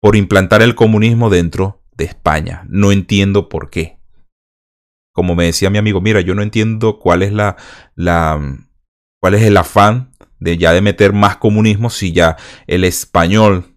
por 0.00 0.16
implantar 0.16 0.62
el 0.62 0.74
comunismo 0.74 1.30
dentro 1.30 1.82
de 1.96 2.04
España. 2.04 2.64
No 2.68 2.90
entiendo 2.90 3.48
por 3.48 3.70
qué. 3.70 3.98
Como 5.12 5.34
me 5.34 5.44
decía 5.44 5.70
mi 5.70 5.78
amigo, 5.78 6.00
mira, 6.00 6.22
yo 6.22 6.34
no 6.34 6.42
entiendo 6.42 6.98
cuál 6.98 7.22
es 7.22 7.32
la, 7.32 7.56
la 7.94 8.40
cuál 9.20 9.34
es 9.34 9.42
el 9.42 9.56
afán 9.56 10.10
de 10.40 10.56
ya 10.56 10.72
de 10.72 10.80
meter 10.80 11.12
más 11.12 11.36
comunismo 11.36 11.90
si 11.90 12.12
ya 12.12 12.36
el 12.66 12.84
español 12.84 13.71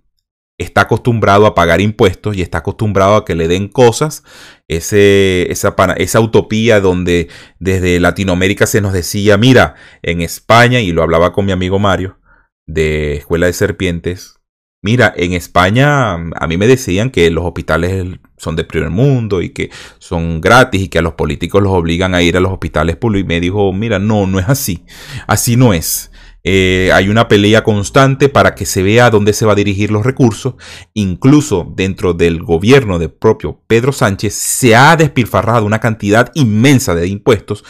está 0.58 0.82
acostumbrado 0.82 1.46
a 1.46 1.56
pagar 1.56 1.82
impuestos 1.82 2.36
y 2.36 2.42
está 2.42 2.60
acostumbrado 2.60 3.16
a 3.16 3.26
que 3.26 3.36
le 3.36 3.48
den 3.48 3.68
cosas. 3.68 4.24
Ese, 4.68 5.52
esa, 5.52 5.76
esa 5.98 6.20
utopía 6.20 6.80
donde 6.80 7.30
desde 7.60 8.00
Latinoamérica 8.00 8.66
se 8.66 8.82
nos 8.82 8.94
decía, 8.94 9.38
mira, 9.38 9.76
en 10.02 10.22
España, 10.22 10.80
y 10.80 10.92
lo 10.92 11.04
hablaba 11.04 11.34
con 11.34 11.46
mi 11.46 11.52
amigo 11.52 11.80
Mario, 11.80 12.20
de 12.66 13.16
Escuela 13.18 13.48
de 13.48 13.54
Serpientes, 13.54 14.40
mira, 14.82 15.14
en 15.18 15.34
España 15.34 16.14
a 16.14 16.48
mí 16.48 16.58
me 16.58 16.68
decían 16.68 17.10
que 17.10 17.30
los 17.32 17.44
hospitales 17.44 18.20
son 18.38 18.56
de 18.56 18.64
primer 18.64 18.92
mundo 18.92 19.42
y 19.42 19.50
que 19.50 19.72
son 20.00 20.42
gratis 20.42 20.82
y 20.84 20.88
que 20.90 21.00
a 21.00 21.02
los 21.02 21.14
políticos 21.14 21.62
los 21.62 21.74
obligan 21.74 22.16
a 22.16 22.22
ir 22.22 22.38
a 22.38 22.40
los 22.40 22.52
hospitales 22.52 22.96
públicos. 22.96 23.26
Y 23.26 23.28
me 23.28 23.40
dijo, 23.40 23.74
mira, 23.74 24.00
no, 24.00 24.28
no 24.28 24.40
es 24.40 24.48
así. 24.48 24.86
Así 25.28 25.58
no 25.58 25.74
es. 25.74 26.12
Eh, 26.48 26.92
hay 26.94 27.10
una 27.10 27.28
pelea 27.28 27.64
constante 27.64 28.30
para 28.30 28.54
que 28.54 28.68
se 28.68 28.84
vea 28.84 29.10
dónde 29.10 29.34
se 29.34 29.48
va 29.48 29.54
a 29.54 29.56
dirigir 29.56 29.90
los 29.90 30.06
recursos. 30.06 30.54
Incluso 30.94 31.74
dentro 31.76 32.14
del 32.14 32.44
gobierno 32.44 33.00
del 33.00 33.10
propio 33.12 33.62
Pedro 33.66 33.92
Sánchez 33.92 34.36
se 34.36 34.76
ha 34.76 34.96
despilfarrado 34.96 35.66
una 35.66 35.80
cantidad 35.80 36.32
inmensa 36.36 36.94
de 36.94 37.08
impuestos, 37.08 37.66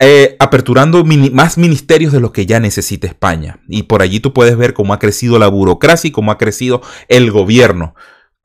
eh, 0.00 0.36
aperturando 0.40 1.04
más 1.04 1.58
ministerios 1.58 2.12
de 2.12 2.20
los 2.20 2.32
que 2.32 2.44
ya 2.44 2.58
necesita 2.58 3.06
España. 3.06 3.60
Y 3.68 3.84
por 3.84 4.02
allí 4.02 4.18
tú 4.18 4.32
puedes 4.32 4.56
ver 4.56 4.74
cómo 4.74 4.92
ha 4.92 4.98
crecido 4.98 5.38
la 5.38 5.46
burocracia 5.46 6.08
y 6.08 6.12
cómo 6.12 6.32
ha 6.32 6.38
crecido 6.38 6.82
el 7.08 7.30
gobierno 7.30 7.94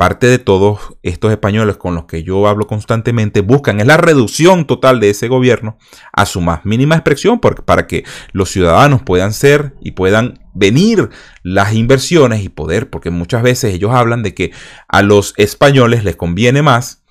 parte 0.02 0.26
de 0.26 0.40
todos 0.40 0.96
estos 1.04 1.30
españoles 1.30 1.78
con 1.78 1.94
los 1.94 2.06
que 2.06 2.24
yo 2.24 2.48
hablo 2.48 2.66
constantemente 2.66 3.42
buscan 3.42 3.80
es 3.80 3.86
la 3.86 3.98
reducción 3.98 4.66
total 4.66 5.00
de 5.00 5.12
ese 5.12 5.28
gobierno 5.28 5.78
a 6.12 6.26
su 6.26 6.42
más 6.42 6.66
mínima 6.66 6.96
expresión 6.96 7.40
para 7.40 7.86
que 7.86 8.04
los 8.32 8.50
ciudadanos 8.50 9.04
puedan 9.04 9.32
ser 9.32 9.76
y 9.80 9.92
puedan 9.92 10.40
venir 10.56 11.12
las 11.44 11.76
inversiones 11.76 12.44
y 12.44 12.50
poder, 12.50 12.90
porque 12.90 13.12
muchas 13.12 13.44
veces 13.44 13.76
ellos 13.76 13.92
hablan 13.94 14.24
de 14.24 14.34
que 14.34 14.52
a 14.88 15.04
los 15.04 15.36
españoles 15.38 16.04
les 16.04 16.16
conviene 16.16 16.64
más 16.64 17.04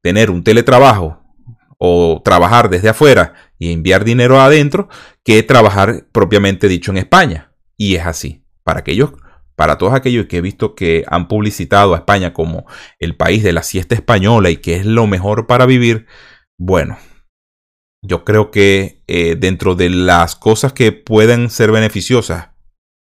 tener 0.00 0.30
un 0.30 0.42
teletrabajo 0.42 1.20
o 1.76 2.22
trabajar 2.24 2.70
desde 2.70 2.88
afuera 2.88 3.34
y 3.58 3.74
enviar 3.74 4.04
dinero 4.04 4.40
adentro 4.40 4.88
que 5.22 5.42
trabajar 5.42 6.06
propiamente 6.12 6.66
dicho 6.66 6.92
en 6.92 6.96
España. 6.96 7.52
Y 7.76 7.96
es 7.96 8.06
así. 8.06 8.42
Para 8.64 8.80
aquellos, 8.80 9.12
para 9.58 9.76
todos 9.76 9.92
aquellos 9.92 10.26
que 10.26 10.36
he 10.36 10.40
visto 10.40 10.76
que 10.76 11.04
han 11.08 11.26
publicitado 11.26 11.92
a 11.94 11.98
España 11.98 12.32
como 12.32 12.64
el 13.00 13.16
país 13.16 13.42
de 13.42 13.52
la 13.52 13.64
siesta 13.64 13.96
española 13.96 14.50
y 14.50 14.58
que 14.58 14.76
es 14.76 14.86
lo 14.86 15.08
mejor 15.08 15.48
para 15.48 15.66
vivir, 15.66 16.06
bueno, 16.56 16.96
yo 18.00 18.24
creo 18.24 18.52
que 18.52 19.02
eh, 19.08 19.34
dentro 19.34 19.74
de 19.74 19.90
las 19.90 20.36
cosas 20.36 20.72
que 20.72 20.92
pueden 20.92 21.50
ser 21.50 21.72
beneficiosas, 21.72 22.50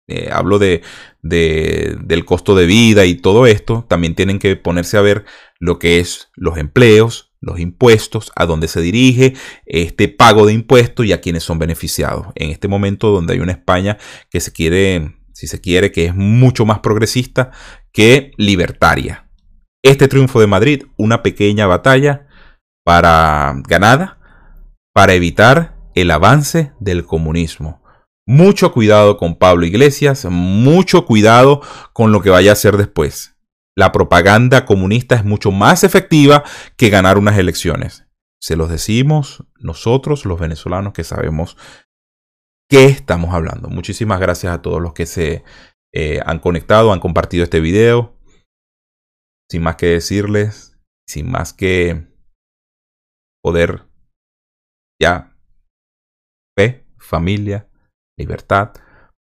eh, 0.07 0.29
hablo 0.31 0.57
de, 0.57 0.83
del 1.21 2.23
costo 2.23 2.55
de 2.55 2.65
vida 2.65 3.05
y 3.05 3.15
todo 3.15 3.45
esto, 3.45 3.85
también 3.89 4.15
tienen 4.15 4.39
que 4.39 4.55
ponerse 4.55 4.95
a 4.95 5.01
ver 5.01 5.25
lo 5.59 5.79
que 5.79 5.99
es 5.99 6.29
los 6.33 6.57
empleos, 6.57 7.33
los 7.41 7.59
impuestos, 7.59 8.31
a 8.37 8.45
dónde 8.45 8.69
se 8.69 8.79
dirige 8.79 9.33
este 9.65 10.07
pago 10.07 10.45
de 10.45 10.53
impuestos 10.53 11.05
y 11.05 11.11
a 11.11 11.19
quienes 11.19 11.43
son 11.43 11.59
beneficiados. 11.59 12.27
En 12.35 12.51
este 12.51 12.69
momento 12.69 13.09
donde 13.09 13.33
hay 13.33 13.41
una 13.41 13.51
España 13.51 13.97
que 14.29 14.39
se 14.39 14.53
quiere, 14.53 15.17
si 15.37 15.45
se 15.45 15.61
quiere, 15.61 15.91
que 15.91 16.07
es 16.07 16.15
mucho 16.15 16.65
más 16.65 16.79
progresista 16.79 17.51
que 17.91 18.31
libertaria. 18.37 19.29
Este 19.83 20.07
triunfo 20.07 20.39
de 20.39 20.47
Madrid, 20.47 20.85
una 20.97 21.21
pequeña 21.21 21.67
batalla 21.67 22.25
para 22.83 23.53
ganada 23.67 24.17
para 24.95 25.13
evitar 25.13 25.77
el 25.93 26.09
avance 26.09 26.73
del 26.79 27.05
comunismo. 27.05 27.83
Mucho 28.25 28.71
cuidado 28.71 29.17
con 29.17 29.35
Pablo 29.37 29.67
Iglesias, 29.67 30.25
mucho 30.27 31.05
cuidado 31.05 31.61
con 31.93 32.11
lo 32.11 32.21
que 32.21 32.31
vaya 32.31 32.49
a 32.49 32.53
hacer 32.53 32.75
después. 32.75 33.35
La 33.75 33.91
propaganda 33.91 34.65
comunista 34.65 35.13
es 35.13 35.23
mucho 35.23 35.51
más 35.51 35.83
efectiva 35.83 36.45
que 36.77 36.89
ganar 36.89 37.19
unas 37.19 37.37
elecciones. 37.37 38.07
Se 38.41 38.55
los 38.55 38.71
decimos 38.71 39.43
nosotros, 39.59 40.25
los 40.25 40.39
venezolanos, 40.39 40.93
que 40.93 41.03
sabemos 41.03 41.57
qué 42.69 42.85
estamos 42.85 43.33
hablando. 43.33 43.69
Muchísimas 43.69 44.19
gracias 44.19 44.53
a 44.53 44.61
todos 44.61 44.81
los 44.81 44.93
que 44.93 45.05
se 45.05 45.43
eh, 45.93 46.19
han 46.25 46.39
conectado, 46.39 46.91
han 46.91 46.99
compartido 46.99 47.43
este 47.43 47.59
video. 47.59 48.13
Sin 49.49 49.63
más 49.63 49.77
que 49.77 49.87
decirles, 49.87 50.77
sin 51.07 51.31
más 51.31 51.53
que 51.53 52.05
poder 53.41 53.85
ya 55.01 55.37
fe, 56.57 56.85
familia, 56.97 57.69
libertad, 58.17 58.73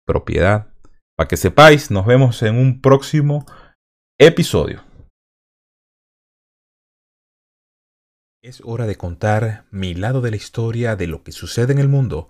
propiedad. 0.06 0.74
Para 1.18 1.28
que 1.28 1.38
sepáis, 1.38 1.92
nos 1.92 2.06
vemos 2.06 2.42
en 2.44 2.58
un 2.58 2.82
próximo 2.82 3.46
Episodio. 4.20 4.84
Es 8.44 8.62
hora 8.64 8.86
de 8.86 8.96
contar 8.96 9.66
mi 9.72 9.96
lado 9.96 10.22
de 10.22 10.30
la 10.30 10.38
historia 10.38 10.96
de 10.96 11.08
lo 11.08 11.24
que 11.24 11.32
sucede 11.32 11.74
en 11.74 11.80
el 11.80 11.90
mundo, 11.90 12.30